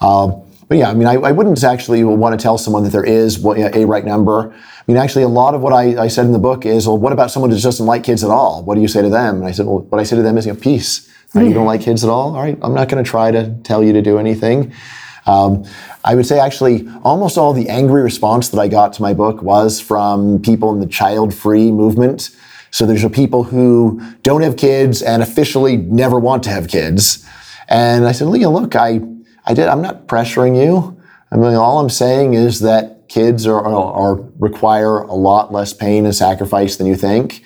Uh, 0.01 0.31
but 0.67 0.77
yeah, 0.77 0.89
I 0.89 0.93
mean, 0.93 1.07
I, 1.07 1.13
I, 1.13 1.31
wouldn't 1.31 1.63
actually 1.63 2.03
want 2.03 2.37
to 2.37 2.41
tell 2.41 2.57
someone 2.57 2.83
that 2.85 2.91
there 2.91 3.03
is 3.03 3.43
a 3.45 3.85
right 3.85 4.05
number. 4.05 4.55
I 4.91 4.93
mean, 4.93 5.01
actually, 5.01 5.23
a 5.23 5.29
lot 5.29 5.55
of 5.55 5.61
what 5.61 5.71
I, 5.71 6.03
I, 6.03 6.07
said 6.09 6.25
in 6.25 6.33
the 6.33 6.37
book 6.39 6.65
is, 6.65 6.85
well, 6.85 6.97
what 6.97 7.13
about 7.13 7.31
someone 7.31 7.49
who 7.49 7.57
doesn't 7.57 7.85
like 7.85 8.03
kids 8.03 8.25
at 8.25 8.29
all? 8.29 8.61
What 8.61 8.75
do 8.75 8.81
you 8.81 8.89
say 8.89 9.01
to 9.01 9.07
them? 9.07 9.37
And 9.37 9.45
I 9.45 9.51
said, 9.51 9.65
well, 9.65 9.79
what 9.79 9.99
I 9.99 10.03
say 10.03 10.17
to 10.17 10.21
them 10.21 10.37
is, 10.37 10.45
you 10.45 10.51
know, 10.51 10.59
peace. 10.59 11.09
You 11.33 11.53
don't 11.53 11.65
like 11.65 11.79
kids 11.79 12.03
at 12.03 12.09
all? 12.09 12.35
All 12.35 12.41
right, 12.41 12.59
I'm 12.61 12.73
not 12.73 12.89
going 12.89 13.01
to 13.01 13.09
try 13.09 13.31
to 13.31 13.55
tell 13.63 13.81
you 13.81 13.93
to 13.93 14.01
do 14.01 14.19
anything. 14.19 14.73
Um, 15.25 15.63
I 16.03 16.13
would 16.13 16.25
say 16.25 16.39
actually 16.39 16.89
almost 17.03 17.37
all 17.37 17.53
the 17.53 17.69
angry 17.69 18.01
response 18.01 18.49
that 18.49 18.59
I 18.59 18.67
got 18.67 18.91
to 18.93 19.01
my 19.01 19.13
book 19.13 19.41
was 19.41 19.79
from 19.79 20.41
people 20.41 20.73
in 20.73 20.81
the 20.81 20.87
child-free 20.87 21.71
movement. 21.71 22.35
So 22.71 22.85
there's 22.85 23.07
people 23.11 23.43
who 23.43 24.01
don't 24.23 24.41
have 24.41 24.57
kids 24.57 25.01
and 25.01 25.23
officially 25.23 25.77
never 25.77 26.19
want 26.19 26.43
to 26.43 26.49
have 26.49 26.67
kids. 26.67 27.25
And 27.69 28.05
I 28.05 28.11
said, 28.11 28.27
Leah, 28.27 28.49
look, 28.49 28.75
I 28.75 28.99
I 29.45 29.53
did. 29.53 29.69
I'm 29.69 29.81
not 29.81 30.07
pressuring 30.07 30.61
you. 30.61 31.01
I 31.31 31.37
mean, 31.37 31.55
all 31.55 31.79
I'm 31.79 31.89
saying 31.89 32.33
is 32.33 32.59
that 32.59 33.00
kids 33.11 33.45
are, 33.45 33.61
are, 33.65 34.15
require 34.39 34.99
a 34.99 35.13
lot 35.13 35.51
less 35.51 35.73
pain 35.73 36.05
and 36.05 36.15
sacrifice 36.15 36.77
than 36.77 36.87
you 36.87 36.95
think. 36.95 37.43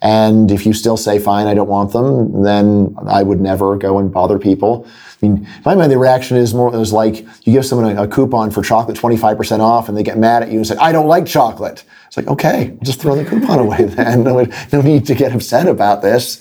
And 0.00 0.48
if 0.52 0.64
you 0.64 0.72
still 0.72 0.96
say, 0.96 1.18
fine, 1.18 1.48
I 1.48 1.54
don't 1.54 1.66
want 1.68 1.92
them, 1.92 2.44
then 2.44 2.94
I 3.08 3.24
would 3.24 3.40
never 3.40 3.76
go 3.76 3.98
and 3.98 4.12
bother 4.12 4.38
people. 4.38 4.86
I 4.86 5.26
mean, 5.26 5.38
in 5.38 5.62
my 5.64 5.74
mind, 5.74 5.90
the 5.90 5.98
reaction 5.98 6.36
is 6.36 6.54
more, 6.54 6.72
is 6.76 6.92
like 6.92 7.26
you 7.44 7.52
give 7.52 7.66
someone 7.66 7.98
a, 7.98 8.04
a, 8.04 8.06
coupon 8.06 8.52
for 8.52 8.62
chocolate 8.62 8.96
25% 8.96 9.58
off 9.58 9.88
and 9.88 9.98
they 9.98 10.04
get 10.04 10.18
mad 10.18 10.44
at 10.44 10.52
you 10.52 10.58
and 10.58 10.66
say, 10.66 10.76
I 10.76 10.92
don't 10.92 11.08
like 11.08 11.26
chocolate. 11.26 11.82
It's 12.06 12.16
like, 12.16 12.28
okay, 12.28 12.78
just 12.84 13.00
throw 13.00 13.16
the 13.16 13.24
coupon 13.24 13.58
away 13.66 13.86
then. 13.86 14.22
No, 14.22 14.46
no 14.72 14.80
need 14.80 15.04
to 15.06 15.16
get 15.16 15.32
upset 15.34 15.66
about 15.66 16.00
this. 16.00 16.40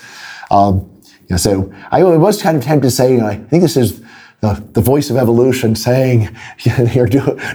Um, 0.51 0.91
you 1.21 1.31
know, 1.31 1.37
so 1.37 1.73
I 1.89 2.03
was 2.03 2.39
kind 2.39 2.55
of 2.55 2.63
tempted 2.63 2.89
to 2.89 2.91
say, 2.91 3.11
you 3.11 3.21
know, 3.21 3.27
I 3.27 3.37
think 3.37 3.63
this 3.63 3.75
is 3.75 4.03
the, 4.41 4.63
the 4.73 4.81
voice 4.81 5.09
of 5.09 5.17
evolution 5.17 5.75
saying, 5.75 6.29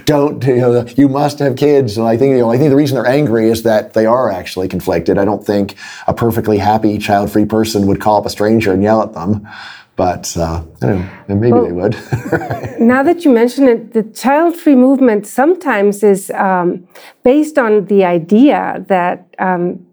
don't, 0.05 0.43
you 0.43 0.55
know, 0.57 0.85
you 0.97 1.07
must 1.07 1.39
have 1.39 1.55
kids. 1.55 1.97
And 1.97 2.05
I 2.05 2.17
think, 2.17 2.31
you 2.31 2.39
know, 2.39 2.51
I 2.51 2.57
think 2.57 2.71
the 2.71 2.75
reason 2.75 2.95
they're 2.95 3.07
angry 3.07 3.49
is 3.49 3.63
that 3.63 3.93
they 3.93 4.05
are 4.05 4.29
actually 4.29 4.67
conflicted. 4.67 5.17
I 5.17 5.23
don't 5.23 5.45
think 5.45 5.75
a 6.07 6.13
perfectly 6.13 6.57
happy 6.57 6.97
child-free 6.97 7.45
person 7.45 7.87
would 7.87 8.01
call 8.01 8.17
up 8.17 8.25
a 8.25 8.29
stranger 8.29 8.73
and 8.73 8.83
yell 8.83 9.01
at 9.01 9.13
them. 9.13 9.47
But 9.95 10.35
uh, 10.35 10.63
I 10.81 10.85
don't 10.85 10.99
know, 11.29 11.35
maybe 11.35 11.51
well, 11.51 11.65
they 11.65 11.71
would. 11.71 11.93
now 12.79 13.03
that 13.03 13.23
you 13.23 13.31
mention 13.31 13.67
it, 13.67 13.93
the 13.93 14.03
child-free 14.03 14.75
movement 14.75 15.27
sometimes 15.27 16.03
is 16.03 16.31
um, 16.31 16.87
based 17.23 17.59
on 17.59 17.85
the 17.85 18.03
idea 18.03 18.83
that 18.87 19.33
um, 19.37 19.85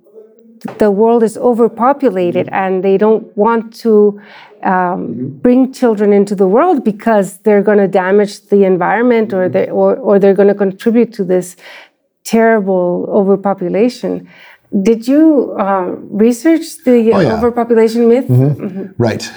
the 0.78 0.90
world 0.90 1.22
is 1.22 1.36
overpopulated 1.36 2.46
mm-hmm. 2.46 2.54
and 2.54 2.84
they 2.84 2.98
don't 2.98 3.36
want 3.36 3.74
to 3.76 4.20
um, 4.62 4.72
mm-hmm. 4.72 5.28
bring 5.38 5.72
children 5.72 6.12
into 6.12 6.34
the 6.34 6.46
world 6.46 6.84
because 6.84 7.38
they're 7.38 7.62
going 7.62 7.78
to 7.78 7.88
damage 7.88 8.48
the 8.48 8.64
environment 8.64 9.32
or, 9.32 9.44
mm-hmm. 9.44 9.52
they, 9.52 9.70
or, 9.70 9.96
or 9.96 10.18
they're 10.18 10.34
going 10.34 10.48
to 10.48 10.54
contribute 10.54 11.12
to 11.14 11.24
this 11.24 11.56
terrible 12.24 13.06
overpopulation. 13.08 14.28
Did 14.82 15.08
you 15.08 15.56
uh, 15.58 15.96
research 16.10 16.84
the 16.84 17.12
oh, 17.12 17.18
yeah. 17.18 17.36
overpopulation 17.36 18.06
myth? 18.06 18.28
Mm-hmm. 18.28 18.66
Mm-hmm. 18.66 19.02
Right. 19.02 19.28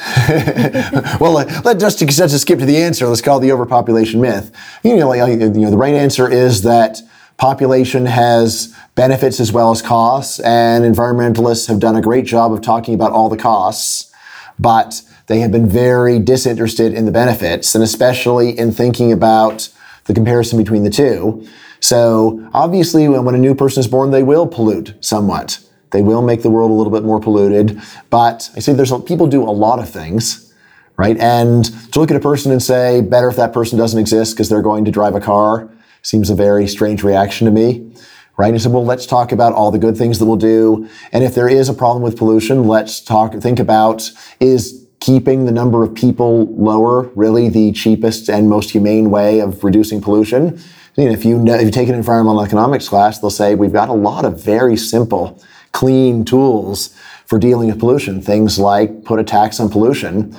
well, 1.19 1.37
uh, 1.37 1.61
let 1.65 1.79
just 1.79 1.97
to, 1.99 2.05
just 2.05 2.33
to 2.33 2.39
skip 2.39 2.59
to 2.59 2.65
the 2.65 2.77
answer, 2.77 3.07
let's 3.07 3.21
call 3.21 3.39
it 3.39 3.41
the 3.41 3.51
overpopulation 3.51 4.21
myth. 4.21 4.51
You 4.83 4.95
know, 4.97 5.09
like, 5.09 5.39
you 5.39 5.49
know, 5.49 5.71
the 5.71 5.77
right 5.77 5.95
answer 5.95 6.29
is 6.29 6.61
that 6.63 7.01
population 7.37 8.05
has 8.05 8.75
benefits 8.95 9.39
as 9.39 9.51
well 9.51 9.71
as 9.71 9.81
costs, 9.81 10.39
and 10.39 10.83
environmentalists 10.83 11.67
have 11.67 11.79
done 11.79 11.95
a 11.95 12.01
great 12.01 12.25
job 12.25 12.51
of 12.51 12.61
talking 12.61 12.93
about 12.93 13.11
all 13.11 13.29
the 13.29 13.37
costs, 13.37 14.11
but 14.59 15.01
they 15.27 15.39
have 15.39 15.51
been 15.51 15.67
very 15.67 16.19
disinterested 16.19 16.93
in 16.93 17.05
the 17.05 17.11
benefits, 17.11 17.73
and 17.75 17.83
especially 17.83 18.57
in 18.57 18.71
thinking 18.71 19.11
about 19.11 19.69
the 20.05 20.13
comparison 20.13 20.57
between 20.57 20.83
the 20.83 20.89
two. 20.89 21.47
So 21.79 22.49
obviously, 22.53 23.07
when, 23.07 23.35
a 23.35 23.37
new 23.37 23.55
person 23.55 23.81
is 23.81 23.87
born, 23.87 24.11
they 24.11 24.23
will 24.23 24.47
pollute 24.47 24.93
somewhat. 25.01 25.59
They 25.91 26.01
will 26.01 26.21
make 26.21 26.41
the 26.41 26.49
world 26.49 26.71
a 26.71 26.73
little 26.73 26.91
bit 26.91 27.03
more 27.03 27.19
polluted. 27.19 27.81
But 28.09 28.49
I 28.55 28.59
say 28.59 28.73
there's 28.73 28.93
people 29.03 29.27
do 29.27 29.43
a 29.43 29.51
lot 29.51 29.79
of 29.79 29.89
things, 29.89 30.53
right? 30.97 31.17
And 31.17 31.65
to 31.91 31.99
look 31.99 32.09
at 32.09 32.17
a 32.17 32.21
person 32.21 32.51
and 32.51 32.61
say, 32.61 33.01
better 33.01 33.27
if 33.27 33.35
that 33.35 33.53
person 33.53 33.77
doesn't 33.77 33.99
exist 33.99 34.33
because 34.33 34.49
they're 34.49 34.61
going 34.61 34.85
to 34.85 34.91
drive 34.91 35.15
a 35.15 35.19
car 35.19 35.69
seems 36.03 36.29
a 36.29 36.35
very 36.35 36.67
strange 36.67 37.03
reaction 37.03 37.45
to 37.45 37.51
me 37.51 37.93
right? 38.37 38.47
And 38.47 38.55
he 38.55 38.59
said, 38.59 38.71
well, 38.71 38.85
let's 38.85 39.05
talk 39.05 39.31
about 39.31 39.53
all 39.53 39.71
the 39.71 39.77
good 39.77 39.97
things 39.97 40.19
that 40.19 40.25
we'll 40.25 40.37
do. 40.37 40.89
And 41.11 41.23
if 41.23 41.35
there 41.35 41.47
is 41.47 41.69
a 41.69 41.73
problem 41.73 42.01
with 42.01 42.17
pollution, 42.17 42.67
let's 42.67 42.99
talk, 42.99 43.33
think 43.35 43.59
about 43.59 44.11
is 44.39 44.87
keeping 44.99 45.45
the 45.45 45.51
number 45.51 45.83
of 45.83 45.93
people 45.93 46.45
lower 46.55 47.03
really 47.15 47.49
the 47.49 47.71
cheapest 47.73 48.29
and 48.29 48.49
most 48.49 48.71
humane 48.71 49.11
way 49.11 49.39
of 49.39 49.63
reducing 49.63 50.01
pollution? 50.01 50.59
You 50.95 51.05
know, 51.05 51.11
if 51.11 51.25
you 51.25 51.37
know, 51.37 51.55
if 51.55 51.63
you 51.63 51.71
take 51.71 51.89
an 51.89 51.95
environmental 51.95 52.41
economics 52.41 52.87
class, 52.87 53.19
they'll 53.19 53.29
say 53.29 53.55
we've 53.55 53.73
got 53.73 53.89
a 53.89 53.93
lot 53.93 54.25
of 54.25 54.41
very 54.41 54.77
simple, 54.77 55.41
clean 55.71 56.23
tools 56.23 56.95
for 57.25 57.37
dealing 57.37 57.67
with 57.67 57.79
pollution. 57.79 58.21
Things 58.21 58.59
like 58.59 59.03
put 59.03 59.19
a 59.19 59.23
tax 59.23 59.59
on 59.59 59.69
pollution, 59.69 60.35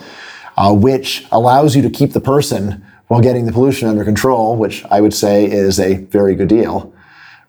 uh, 0.57 0.73
which 0.73 1.27
allows 1.31 1.77
you 1.77 1.83
to 1.83 1.91
keep 1.91 2.13
the 2.13 2.21
person 2.21 2.85
while 3.09 3.21
getting 3.21 3.47
the 3.47 3.53
pollution 3.53 3.89
under 3.89 4.05
control, 4.05 4.57
which 4.57 4.85
I 4.91 5.01
would 5.01 5.15
say 5.15 5.45
is 5.45 5.79
a 5.79 5.97
very 5.97 6.35
good 6.35 6.49
deal 6.49 6.95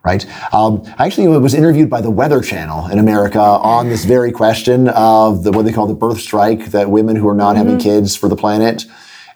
right? 0.05 0.25
Um, 0.53 0.83
I 0.99 1.07
actually 1.07 1.27
was 1.27 1.55
interviewed 1.55 1.89
by 1.89 1.99
the 1.99 2.11
Weather 2.11 2.39
Channel 2.39 2.87
in 2.89 2.99
America 2.99 3.39
on 3.39 3.89
this 3.89 4.05
very 4.05 4.31
question 4.31 4.87
of 4.89 5.43
the, 5.43 5.51
what 5.51 5.65
they 5.65 5.73
call 5.73 5.87
the 5.87 5.95
birth 5.95 6.21
strike, 6.21 6.67
that 6.67 6.91
women 6.91 7.15
who 7.15 7.27
are 7.27 7.33
not 7.33 7.55
mm-hmm. 7.55 7.65
having 7.65 7.79
kids 7.79 8.15
for 8.15 8.29
the 8.29 8.35
planet. 8.35 8.85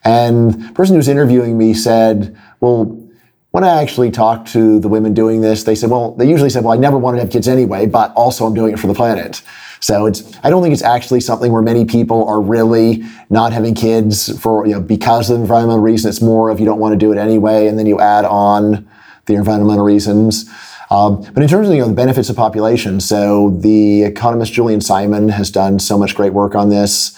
And 0.04 0.54
the 0.54 0.74
person 0.74 0.94
who 0.94 0.98
was 0.98 1.08
interviewing 1.08 1.58
me 1.58 1.74
said, 1.74 2.38
well, 2.60 3.04
when 3.50 3.64
I 3.64 3.82
actually 3.82 4.12
talked 4.12 4.50
to 4.50 4.80
the 4.80 4.88
women 4.88 5.16
doing 5.16 5.42
this, 5.42 5.64
they 5.64 5.74
said, 5.74 5.90
well, 5.90 6.12
they 6.12 6.30
usually 6.30 6.52
said, 6.52 6.64
well, 6.64 6.74
I 6.74 6.78
never 6.78 7.00
wanted 7.00 7.18
to 7.18 7.24
have 7.24 7.34
kids 7.34 7.48
anyway, 7.48 7.88
but 7.88 8.14
also 8.14 8.46
I'm 8.46 8.54
doing 8.54 8.74
it 8.74 8.80
for 8.80 8.86
the 8.86 8.94
planet. 8.94 9.42
So 9.80 10.06
it's, 10.06 10.38
I 10.44 10.50
don't 10.50 10.62
think 10.62 10.74
it's 10.74 10.84
actually 10.84 11.22
something 11.22 11.52
where 11.52 11.62
many 11.62 11.86
people 11.86 12.28
are 12.28 12.42
really 12.42 13.04
not 13.30 13.54
having 13.54 13.74
kids 13.74 14.38
for, 14.39 14.65
you 14.65 14.74
know, 14.74 14.82
because 14.82 15.30
of 15.30 15.39
environmental 15.39 15.82
reasons. 15.82 16.18
It's 16.18 16.22
more 16.24 16.50
of 16.50 16.60
you 16.60 16.65
don't 16.65 16.80
want 16.80 16.94
to 16.94 16.98
do 16.98 17.12
it 17.12 17.18
anyway, 17.18 17.68
and 17.68 17.80
then 17.80 17.86
you 17.86 18.00
add 18.00 18.26
on 18.26 18.88
the 19.26 19.36
environmental 19.36 19.86
reasons. 19.86 20.50
Um, 20.92 21.22
but 21.34 21.44
in 21.44 21.48
terms 21.48 21.70
of 21.70 21.76
you 21.76 21.82
know, 21.82 21.88
the 21.88 21.94
benefits 21.94 22.30
of 22.30 22.36
population, 22.36 23.00
so 23.00 23.52
the 23.52 24.04
economist 24.04 24.54
Julian 24.54 24.82
Simon 24.82 25.30
has 25.30 25.52
done 25.52 25.80
so 25.80 25.98
much 25.98 26.15
great 26.15 26.34
work 26.34 26.56
on 26.56 26.70
this, 26.70 27.18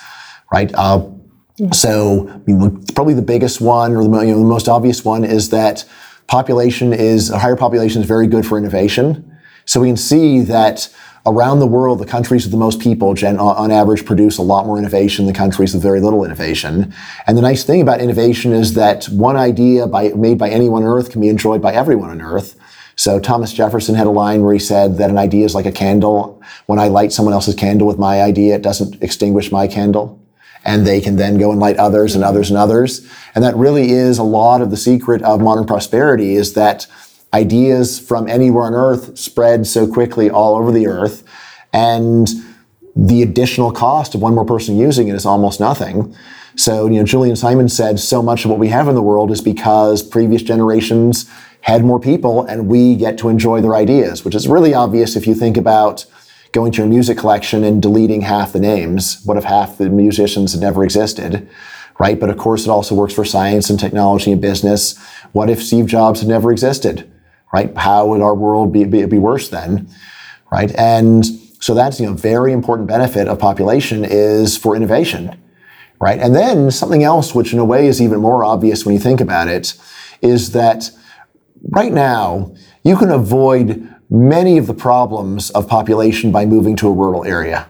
right? 0.51 0.71
Uh, 0.75 1.07
so 1.71 2.25
probably 2.93 3.13
the 3.13 3.21
biggest 3.21 3.61
one, 3.61 3.95
or 3.95 4.03
the, 4.03 4.19
you 4.21 4.33
know, 4.33 4.39
the 4.39 4.45
most 4.45 4.67
obvious 4.67 5.05
one, 5.05 5.23
is 5.23 5.49
that 5.49 5.85
population 6.27 6.93
is 6.93 7.29
a 7.29 7.39
higher 7.39 7.55
population 7.55 8.01
is 8.01 8.07
very 8.07 8.27
good 8.27 8.45
for 8.45 8.57
innovation. 8.57 9.39
So 9.65 9.79
we 9.79 9.87
can 9.87 9.97
see 9.97 10.41
that 10.41 10.93
around 11.25 11.59
the 11.59 11.67
world, 11.67 11.99
the 11.99 12.05
countries 12.05 12.45
with 12.45 12.51
the 12.51 12.57
most 12.57 12.79
people, 12.79 13.13
gen, 13.13 13.37
uh, 13.37 13.43
on 13.43 13.71
average, 13.71 14.05
produce 14.05 14.37
a 14.37 14.41
lot 14.41 14.65
more 14.65 14.77
innovation 14.77 15.25
than 15.25 15.35
countries 15.35 15.73
with 15.73 15.83
very 15.83 16.01
little 16.01 16.25
innovation. 16.25 16.93
And 17.27 17.37
the 17.37 17.41
nice 17.41 17.63
thing 17.63 17.81
about 17.81 18.01
innovation 18.01 18.53
is 18.53 18.73
that 18.73 19.05
one 19.05 19.35
idea 19.35 19.87
by, 19.87 20.09
made 20.09 20.37
by 20.37 20.49
anyone 20.49 20.83
on 20.83 20.89
Earth 20.89 21.11
can 21.11 21.21
be 21.21 21.29
enjoyed 21.29 21.61
by 21.61 21.73
everyone 21.73 22.09
on 22.09 22.21
Earth. 22.21 22.55
So 22.95 23.19
Thomas 23.19 23.53
Jefferson 23.53 23.95
had 23.95 24.07
a 24.07 24.11
line 24.11 24.43
where 24.43 24.53
he 24.53 24.59
said 24.59 24.97
that 24.97 25.09
an 25.09 25.17
idea 25.17 25.45
is 25.45 25.55
like 25.55 25.65
a 25.65 25.71
candle. 25.71 26.41
When 26.65 26.79
I 26.79 26.87
light 26.87 27.11
someone 27.11 27.33
else's 27.33 27.55
candle 27.55 27.87
with 27.87 27.97
my 27.97 28.21
idea, 28.21 28.55
it 28.55 28.61
doesn't 28.61 29.01
extinguish 29.01 29.51
my 29.51 29.67
candle. 29.67 30.19
And 30.63 30.85
they 30.85 31.01
can 31.01 31.15
then 31.15 31.39
go 31.39 31.51
and 31.51 31.59
light 31.59 31.77
others 31.77 32.13
and 32.13 32.23
others 32.23 32.49
and 32.49 32.57
others. 32.57 33.07
And 33.33 33.43
that 33.43 33.55
really 33.55 33.91
is 33.91 34.19
a 34.19 34.23
lot 34.23 34.61
of 34.61 34.69
the 34.69 34.77
secret 34.77 35.23
of 35.23 35.41
modern 35.41 35.65
prosperity 35.65 36.35
is 36.35 36.53
that 36.53 36.85
ideas 37.33 37.99
from 37.99 38.27
anywhere 38.27 38.65
on 38.65 38.73
earth 38.73 39.17
spread 39.17 39.65
so 39.65 39.87
quickly 39.87 40.29
all 40.29 40.55
over 40.55 40.71
the 40.71 40.87
earth. 40.87 41.23
And 41.73 42.27
the 42.95 43.21
additional 43.21 43.71
cost 43.71 44.15
of 44.15 44.21
one 44.21 44.35
more 44.35 44.45
person 44.45 44.77
using 44.77 45.07
it 45.07 45.15
is 45.15 45.25
almost 45.25 45.59
nothing. 45.59 46.15
So, 46.55 46.87
you 46.87 46.99
know, 46.99 47.05
Julian 47.05 47.35
Simon 47.35 47.69
said 47.69 47.99
so 47.99 48.21
much 48.21 48.43
of 48.43 48.51
what 48.51 48.59
we 48.59 48.67
have 48.67 48.89
in 48.89 48.95
the 48.95 49.01
world 49.01 49.31
is 49.31 49.41
because 49.41 50.03
previous 50.03 50.41
generations 50.41 51.29
had 51.61 51.85
more 51.85 51.99
people 51.99 52.43
and 52.45 52.67
we 52.67 52.95
get 52.95 53.17
to 53.19 53.29
enjoy 53.29 53.61
their 53.61 53.75
ideas, 53.75 54.25
which 54.25 54.35
is 54.35 54.47
really 54.47 54.73
obvious 54.73 55.15
if 55.15 55.25
you 55.25 55.33
think 55.33 55.55
about 55.55 56.05
going 56.51 56.71
to 56.73 56.79
your 56.79 56.87
music 56.87 57.17
collection 57.17 57.63
and 57.63 57.81
deleting 57.81 58.21
half 58.21 58.51
the 58.51 58.59
names. 58.59 59.21
What 59.23 59.37
if 59.37 59.45
half 59.45 59.77
the 59.77 59.89
musicians 59.89 60.51
had 60.51 60.61
never 60.61 60.83
existed? 60.83 61.47
Right? 61.99 62.19
But 62.19 62.29
of 62.29 62.37
course, 62.37 62.65
it 62.65 62.69
also 62.69 62.95
works 62.95 63.13
for 63.13 63.23
science 63.23 63.69
and 63.69 63.79
technology 63.79 64.31
and 64.31 64.41
business. 64.41 64.97
What 65.31 65.49
if 65.49 65.63
Steve 65.63 65.85
Jobs 65.85 66.19
had 66.19 66.27
never 66.27 66.51
existed? 66.51 67.09
Right? 67.53 67.75
How 67.77 68.07
would 68.07 68.21
our 68.21 68.35
world 68.35 68.71
be, 68.71 68.85
be, 68.85 69.05
be 69.05 69.19
worse 69.19 69.49
then? 69.49 69.89
Right? 70.51 70.73
And 70.75 71.25
so 71.59 71.73
that's, 71.73 71.99
you 71.99 72.05
know, 72.05 72.13
very 72.13 72.53
important 72.53 72.87
benefit 72.87 73.27
of 73.27 73.39
population 73.39 74.05
is 74.05 74.57
for 74.57 74.75
innovation. 74.75 75.37
Right? 75.99 76.19
And 76.19 76.33
then 76.35 76.71
something 76.71 77.03
else, 77.03 77.35
which 77.35 77.53
in 77.53 77.59
a 77.59 77.65
way 77.65 77.87
is 77.87 78.01
even 78.01 78.19
more 78.19 78.43
obvious 78.43 78.85
when 78.85 78.93
you 78.93 78.99
think 78.99 79.21
about 79.21 79.47
it, 79.47 79.75
is 80.21 80.51
that 80.51 80.89
right 81.69 81.91
now 81.91 82.55
you 82.83 82.97
can 82.97 83.09
avoid 83.09 83.87
many 84.09 84.57
of 84.57 84.67
the 84.67 84.73
problems 84.73 85.51
of 85.51 85.67
population 85.67 86.31
by 86.31 86.45
moving 86.45 86.75
to 86.77 86.87
a 86.87 86.91
rural 86.91 87.23
area. 87.25 87.69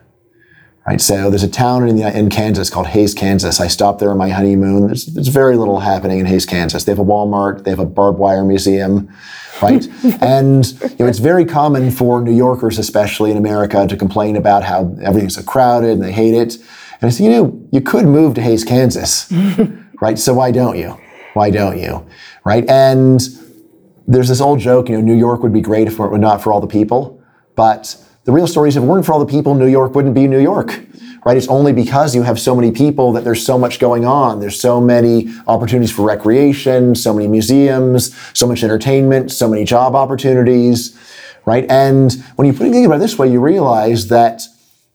Right, 0.87 0.99
so 0.99 1.29
there's 1.29 1.43
a 1.43 1.49
town 1.49 1.87
in, 1.87 1.97
the, 1.97 2.17
in 2.17 2.31
Kansas 2.31 2.71
called 2.71 2.87
Hays, 2.87 3.13
Kansas. 3.13 3.59
I 3.59 3.67
stopped 3.67 3.99
there 3.99 4.09
on 4.09 4.17
my 4.17 4.29
honeymoon. 4.29 4.87
There's, 4.87 5.05
there's 5.05 5.27
very 5.27 5.55
little 5.55 5.79
happening 5.79 6.17
in 6.17 6.25
Hays, 6.25 6.43
Kansas. 6.43 6.85
They 6.85 6.91
have 6.91 6.99
a 6.99 7.05
Walmart, 7.05 7.63
they 7.63 7.69
have 7.69 7.79
a 7.79 7.85
barbed 7.85 8.17
wire 8.17 8.43
museum, 8.43 9.13
right? 9.61 9.87
and 10.21 10.65
you 10.81 10.95
know, 10.99 11.07
it's 11.07 11.19
very 11.19 11.45
common 11.45 11.91
for 11.91 12.21
New 12.21 12.33
Yorkers, 12.33 12.77
especially 12.77 13.31
in 13.31 13.37
America, 13.37 13.87
to 13.87 13.97
complain 13.97 14.35
about 14.35 14.63
how 14.63 14.95
everything's 15.01 15.35
so 15.35 15.43
crowded 15.43 15.91
and 15.91 16.03
they 16.03 16.11
hate 16.11 16.33
it. 16.33 16.55
And 16.55 17.07
I 17.07 17.09
said, 17.09 17.23
you 17.23 17.31
know, 17.31 17.67
you 17.71 17.81
could 17.81 18.05
move 18.05 18.35
to 18.35 18.41
Hays, 18.41 18.63
Kansas, 18.63 19.31
right? 20.01 20.19
So 20.19 20.33
why 20.33 20.51
don't 20.51 20.77
you? 20.77 20.97
Why 21.33 21.49
don't 21.49 21.79
you? 21.79 22.05
Right? 22.45 22.67
And 22.69 23.19
there's 24.07 24.27
this 24.27 24.41
old 24.41 24.59
joke, 24.59 24.89
you 24.89 24.95
know, 24.95 25.01
New 25.01 25.17
York 25.17 25.41
would 25.41 25.53
be 25.53 25.61
great 25.61 25.87
if 25.87 25.93
it 25.93 25.99
were 25.99 26.17
not 26.17 26.41
for 26.41 26.51
all 26.51 26.59
the 26.59 26.67
people. 26.67 27.23
But 27.55 27.95
the 28.25 28.31
real 28.31 28.47
story 28.47 28.69
is 28.69 28.77
if 28.77 28.83
it 28.83 28.85
weren't 28.85 29.05
for 29.05 29.13
all 29.13 29.19
the 29.19 29.25
people, 29.25 29.55
New 29.55 29.67
York 29.67 29.95
wouldn't 29.95 30.13
be 30.13 30.27
New 30.27 30.39
York. 30.39 30.79
Right? 31.23 31.37
It's 31.37 31.47
only 31.47 31.71
because 31.71 32.15
you 32.15 32.23
have 32.23 32.39
so 32.39 32.55
many 32.55 32.71
people 32.71 33.11
that 33.11 33.23
there's 33.23 33.45
so 33.45 33.57
much 33.57 33.79
going 33.79 34.05
on. 34.05 34.39
There's 34.39 34.59
so 34.59 34.81
many 34.81 35.31
opportunities 35.45 35.91
for 35.91 36.03
recreation, 36.03 36.95
so 36.95 37.13
many 37.13 37.27
museums, 37.27 38.15
so 38.33 38.47
much 38.47 38.63
entertainment, 38.63 39.31
so 39.31 39.47
many 39.47 39.63
job 39.63 39.93
opportunities, 39.93 40.97
right? 41.45 41.69
And 41.69 42.11
when 42.37 42.47
you 42.47 42.53
think 42.53 42.85
about 42.87 42.95
it 42.95 42.99
this 42.99 43.19
way, 43.19 43.31
you 43.31 43.39
realize 43.39 44.07
that 44.07 44.41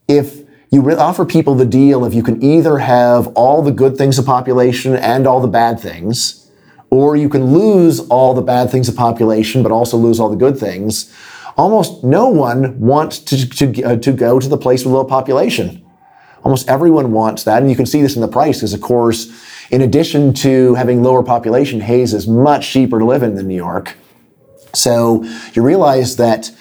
if 0.09 0.47
you 0.71 0.91
offer 0.93 1.25
people 1.25 1.55
the 1.55 1.65
deal 1.65 2.05
if 2.05 2.13
you 2.13 2.23
can 2.23 2.43
either 2.43 2.79
have 2.79 3.29
all 3.29 3.63
the 3.63 3.71
good 3.71 3.97
things 3.97 4.19
of 4.19 4.27
population 4.27 4.97
and 4.97 5.27
all 5.27 5.41
the 5.41 5.49
bad 5.49 5.79
things, 5.79 6.51
or 6.91 7.17
you 7.17 7.29
can 7.29 7.53
lose 7.53 8.01
all 8.01 8.35
the 8.35 8.43
bad 8.43 8.71
things 8.71 8.89
of 8.89 8.97
population, 8.97 9.63
but 9.63 9.71
also 9.71 9.97
lose 9.97 10.19
all 10.19 10.29
the 10.29 10.37
good 10.37 10.59
things. 10.59 11.15
Almost 11.57 12.05
no 12.05 12.29
one 12.29 12.79
wants 12.81 13.21
to, 13.21 13.49
to, 13.49 13.83
uh, 13.83 13.97
to 13.97 14.13
go 14.13 14.39
to 14.39 14.49
the 14.49 14.59
place 14.59 14.85
with 14.85 14.93
low 14.93 15.05
population. 15.05 15.86
Almost 16.47 16.69
everyone 16.69 17.11
wants 17.11 17.43
that, 17.43 17.61
and 17.61 17.69
you 17.69 17.75
can 17.75 17.87
see 17.87 18.03
this 18.03 18.15
in 18.15 18.23
the 18.23 18.29
price, 18.29 18.59
because 18.59 18.73
of 18.73 18.81
course, 18.81 19.33
in 19.73 19.81
addition 19.81 20.33
to 20.35 20.75
having 20.75 21.03
lower 21.03 21.25
population, 21.25 21.81
Hays 21.81 22.15
is 22.15 22.29
much 22.29 22.71
cheaper 22.71 23.01
to 23.01 23.05
live 23.05 23.25
in 23.25 23.35
than 23.35 23.49
New 23.49 23.57
York. 23.57 23.97
So 24.73 25.25
you 25.55 25.63
realize 25.63 26.15
that 26.19 26.53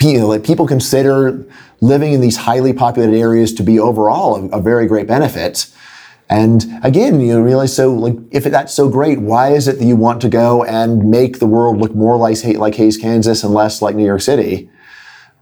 you 0.00 0.20
know, 0.20 0.28
like 0.28 0.42
people 0.42 0.66
consider 0.66 1.46
living 1.82 2.14
in 2.14 2.22
these 2.22 2.38
highly 2.38 2.72
populated 2.72 3.14
areas 3.14 3.52
to 3.52 3.62
be 3.62 3.78
overall 3.78 4.36
a, 4.36 4.58
a 4.58 4.62
very 4.62 4.86
great 4.86 5.06
benefit. 5.06 5.66
And 6.30 6.64
again, 6.82 7.20
you 7.20 7.42
realize 7.42 7.76
so 7.76 7.92
like 7.92 8.16
if 8.30 8.44
that's 8.44 8.72
so 8.72 8.88
great, 8.88 9.20
why 9.20 9.50
is 9.50 9.68
it 9.68 9.78
that 9.80 9.84
you 9.84 9.96
want 9.96 10.22
to 10.22 10.30
go 10.30 10.64
and 10.64 11.10
make 11.10 11.40
the 11.40 11.46
world 11.46 11.76
look 11.76 11.94
more 11.94 12.16
like 12.16 12.42
like 12.56 12.74
Hays, 12.76 12.96
Kansas, 12.96 13.44
and 13.44 13.52
less 13.52 13.82
like 13.82 13.94
New 13.94 14.06
York 14.06 14.22
City? 14.22 14.69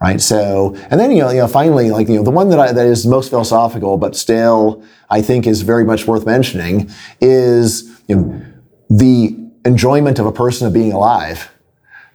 Right. 0.01 0.21
So, 0.21 0.77
and 0.91 1.01
then 1.01 1.11
you 1.11 1.23
know, 1.23 1.31
you 1.31 1.39
know, 1.39 1.49
finally, 1.49 1.91
like 1.91 2.09
you 2.09 2.17
know, 2.17 2.23
the 2.23 2.31
one 2.31 2.51
that 2.51 2.61
I, 2.61 2.71
that 2.71 2.87
is 2.87 3.05
most 3.05 3.31
philosophical, 3.31 3.97
but 3.97 4.15
still 4.15 4.85
I 5.11 5.23
think 5.23 5.45
is 5.47 5.63
very 5.63 5.85
much 5.85 6.07
worth 6.07 6.25
mentioning 6.25 6.89
is 7.21 8.01
you 8.07 8.17
know 8.17 8.43
the 8.89 9.37
enjoyment 9.65 10.21
of 10.21 10.27
a 10.27 10.33
person 10.33 10.69
of 10.69 10.73
being 10.73 10.93
alive. 10.93 11.51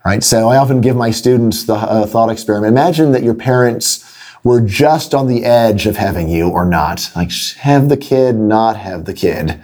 Right. 0.05 0.23
So 0.23 0.49
I 0.49 0.57
often 0.57 0.79
give 0.79 0.95
my 0.95 1.11
students 1.11 1.63
the 1.65 1.75
uh, 1.75 2.05
thought 2.05 2.29
experiment. 2.29 2.71
Imagine 2.71 3.11
that 3.13 3.23
your 3.23 3.35
parents 3.35 4.09
we're 4.43 4.61
just 4.61 5.13
on 5.13 5.27
the 5.27 5.45
edge 5.45 5.85
of 5.85 5.95
having 5.95 6.27
you 6.27 6.49
or 6.49 6.65
not. 6.65 7.09
Like, 7.15 7.31
have 7.59 7.89
the 7.89 7.97
kid, 7.97 8.35
not 8.35 8.75
have 8.75 9.05
the 9.05 9.13
kid, 9.13 9.61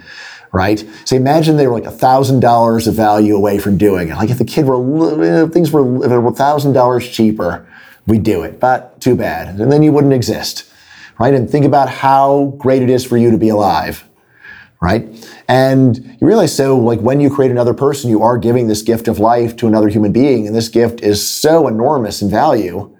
right? 0.52 0.82
So 1.04 1.16
imagine 1.16 1.56
they 1.56 1.66
were 1.66 1.74
like 1.74 1.84
a 1.84 1.90
thousand 1.90 2.40
dollars 2.40 2.86
of 2.86 2.94
value 2.94 3.36
away 3.36 3.58
from 3.58 3.76
doing 3.76 4.08
it. 4.08 4.14
Like 4.14 4.30
if 4.30 4.38
the 4.38 4.44
kid 4.44 4.64
were, 4.66 5.44
if 5.44 5.52
things 5.52 5.70
were, 5.70 6.04
if 6.04 6.10
it 6.10 6.18
were 6.18 6.30
a 6.30 6.34
thousand 6.34 6.72
dollars 6.72 7.08
cheaper, 7.08 7.68
we'd 8.06 8.22
do 8.22 8.42
it, 8.42 8.60
but 8.60 9.00
too 9.00 9.16
bad. 9.16 9.60
And 9.60 9.70
then 9.70 9.82
you 9.82 9.92
wouldn't 9.92 10.12
exist, 10.12 10.70
right? 11.18 11.34
And 11.34 11.48
think 11.48 11.64
about 11.64 11.88
how 11.88 12.54
great 12.58 12.82
it 12.82 12.90
is 12.90 13.04
for 13.04 13.16
you 13.16 13.30
to 13.30 13.38
be 13.38 13.48
alive, 13.48 14.04
right? 14.80 15.06
And 15.48 15.96
you 16.20 16.26
realize 16.26 16.56
so, 16.56 16.78
like 16.78 17.00
when 17.00 17.20
you 17.20 17.30
create 17.30 17.50
another 17.50 17.74
person, 17.74 18.10
you 18.10 18.22
are 18.22 18.38
giving 18.38 18.68
this 18.68 18.82
gift 18.82 19.08
of 19.08 19.18
life 19.18 19.56
to 19.56 19.66
another 19.66 19.88
human 19.88 20.12
being, 20.12 20.46
and 20.46 20.56
this 20.56 20.68
gift 20.68 21.00
is 21.00 21.26
so 21.26 21.68
enormous 21.68 22.22
in 22.22 22.30
value 22.30 22.96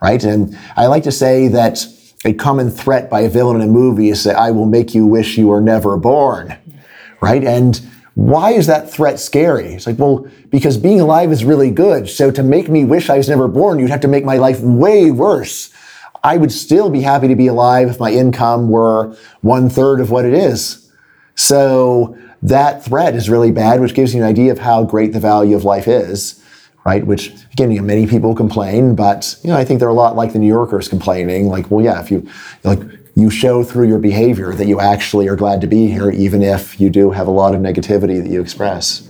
right? 0.00 0.22
And 0.24 0.56
I 0.76 0.86
like 0.86 1.02
to 1.04 1.12
say 1.12 1.48
that 1.48 1.86
a 2.24 2.32
common 2.32 2.70
threat 2.70 3.10
by 3.10 3.20
a 3.20 3.28
villain 3.28 3.60
in 3.60 3.68
a 3.68 3.70
movie 3.70 4.10
is 4.10 4.24
that 4.24 4.36
I 4.36 4.50
will 4.50 4.66
make 4.66 4.94
you 4.94 5.06
wish 5.06 5.36
you 5.36 5.48
were 5.48 5.60
never 5.60 5.96
born, 5.96 6.56
right? 7.20 7.44
And 7.44 7.80
why 8.16 8.52
is 8.52 8.66
that 8.66 8.90
threat 8.90 9.20
scary? 9.20 9.74
It's 9.74 9.86
like, 9.86 9.98
well, 9.98 10.26
because 10.50 10.78
being 10.78 11.02
alive 11.02 11.30
is 11.30 11.44
really 11.44 11.70
good. 11.70 12.08
So 12.08 12.30
to 12.30 12.42
make 12.42 12.66
me 12.70 12.82
wish 12.82 13.10
I 13.10 13.18
was 13.18 13.28
never 13.28 13.46
born, 13.46 13.78
you'd 13.78 13.90
have 13.90 14.00
to 14.00 14.08
make 14.08 14.24
my 14.24 14.38
life 14.38 14.58
way 14.60 15.10
worse. 15.10 15.70
I 16.24 16.38
would 16.38 16.50
still 16.50 16.88
be 16.88 17.02
happy 17.02 17.28
to 17.28 17.36
be 17.36 17.46
alive 17.46 17.90
if 17.90 18.00
my 18.00 18.10
income 18.10 18.70
were 18.70 19.14
one 19.42 19.68
third 19.68 20.00
of 20.00 20.10
what 20.10 20.24
it 20.24 20.32
is. 20.32 20.90
So 21.34 22.16
that 22.42 22.82
threat 22.82 23.14
is 23.14 23.28
really 23.28 23.52
bad, 23.52 23.82
which 23.82 23.92
gives 23.92 24.14
you 24.14 24.22
an 24.22 24.26
idea 24.26 24.50
of 24.50 24.60
how 24.60 24.84
great 24.84 25.12
the 25.12 25.20
value 25.20 25.54
of 25.54 25.64
life 25.64 25.86
is 25.86 26.42
right? 26.86 27.04
Which 27.04 27.32
again, 27.52 27.72
you 27.72 27.80
know, 27.80 27.84
many 27.84 28.06
people 28.06 28.32
complain, 28.32 28.94
but 28.94 29.36
you 29.42 29.50
know, 29.50 29.56
I 29.56 29.64
think 29.64 29.80
they're 29.80 29.88
a 29.88 29.92
lot 29.92 30.14
like 30.14 30.32
the 30.32 30.38
New 30.38 30.46
Yorkers 30.46 30.88
complaining. 30.88 31.48
Like, 31.48 31.68
well, 31.68 31.84
yeah, 31.84 32.00
if 32.00 32.12
you 32.12 32.30
like 32.62 32.78
you 33.16 33.30
show 33.30 33.64
through 33.64 33.88
your 33.88 33.98
behavior 33.98 34.52
that 34.52 34.66
you 34.66 34.78
actually 34.78 35.26
are 35.26 35.36
glad 35.36 35.62
to 35.62 35.66
be 35.66 35.88
here, 35.88 36.10
even 36.10 36.42
if 36.42 36.78
you 36.78 36.90
do 36.90 37.10
have 37.10 37.26
a 37.26 37.30
lot 37.30 37.54
of 37.54 37.62
negativity 37.62 38.22
that 38.22 38.30
you 38.30 38.42
express. 38.42 39.08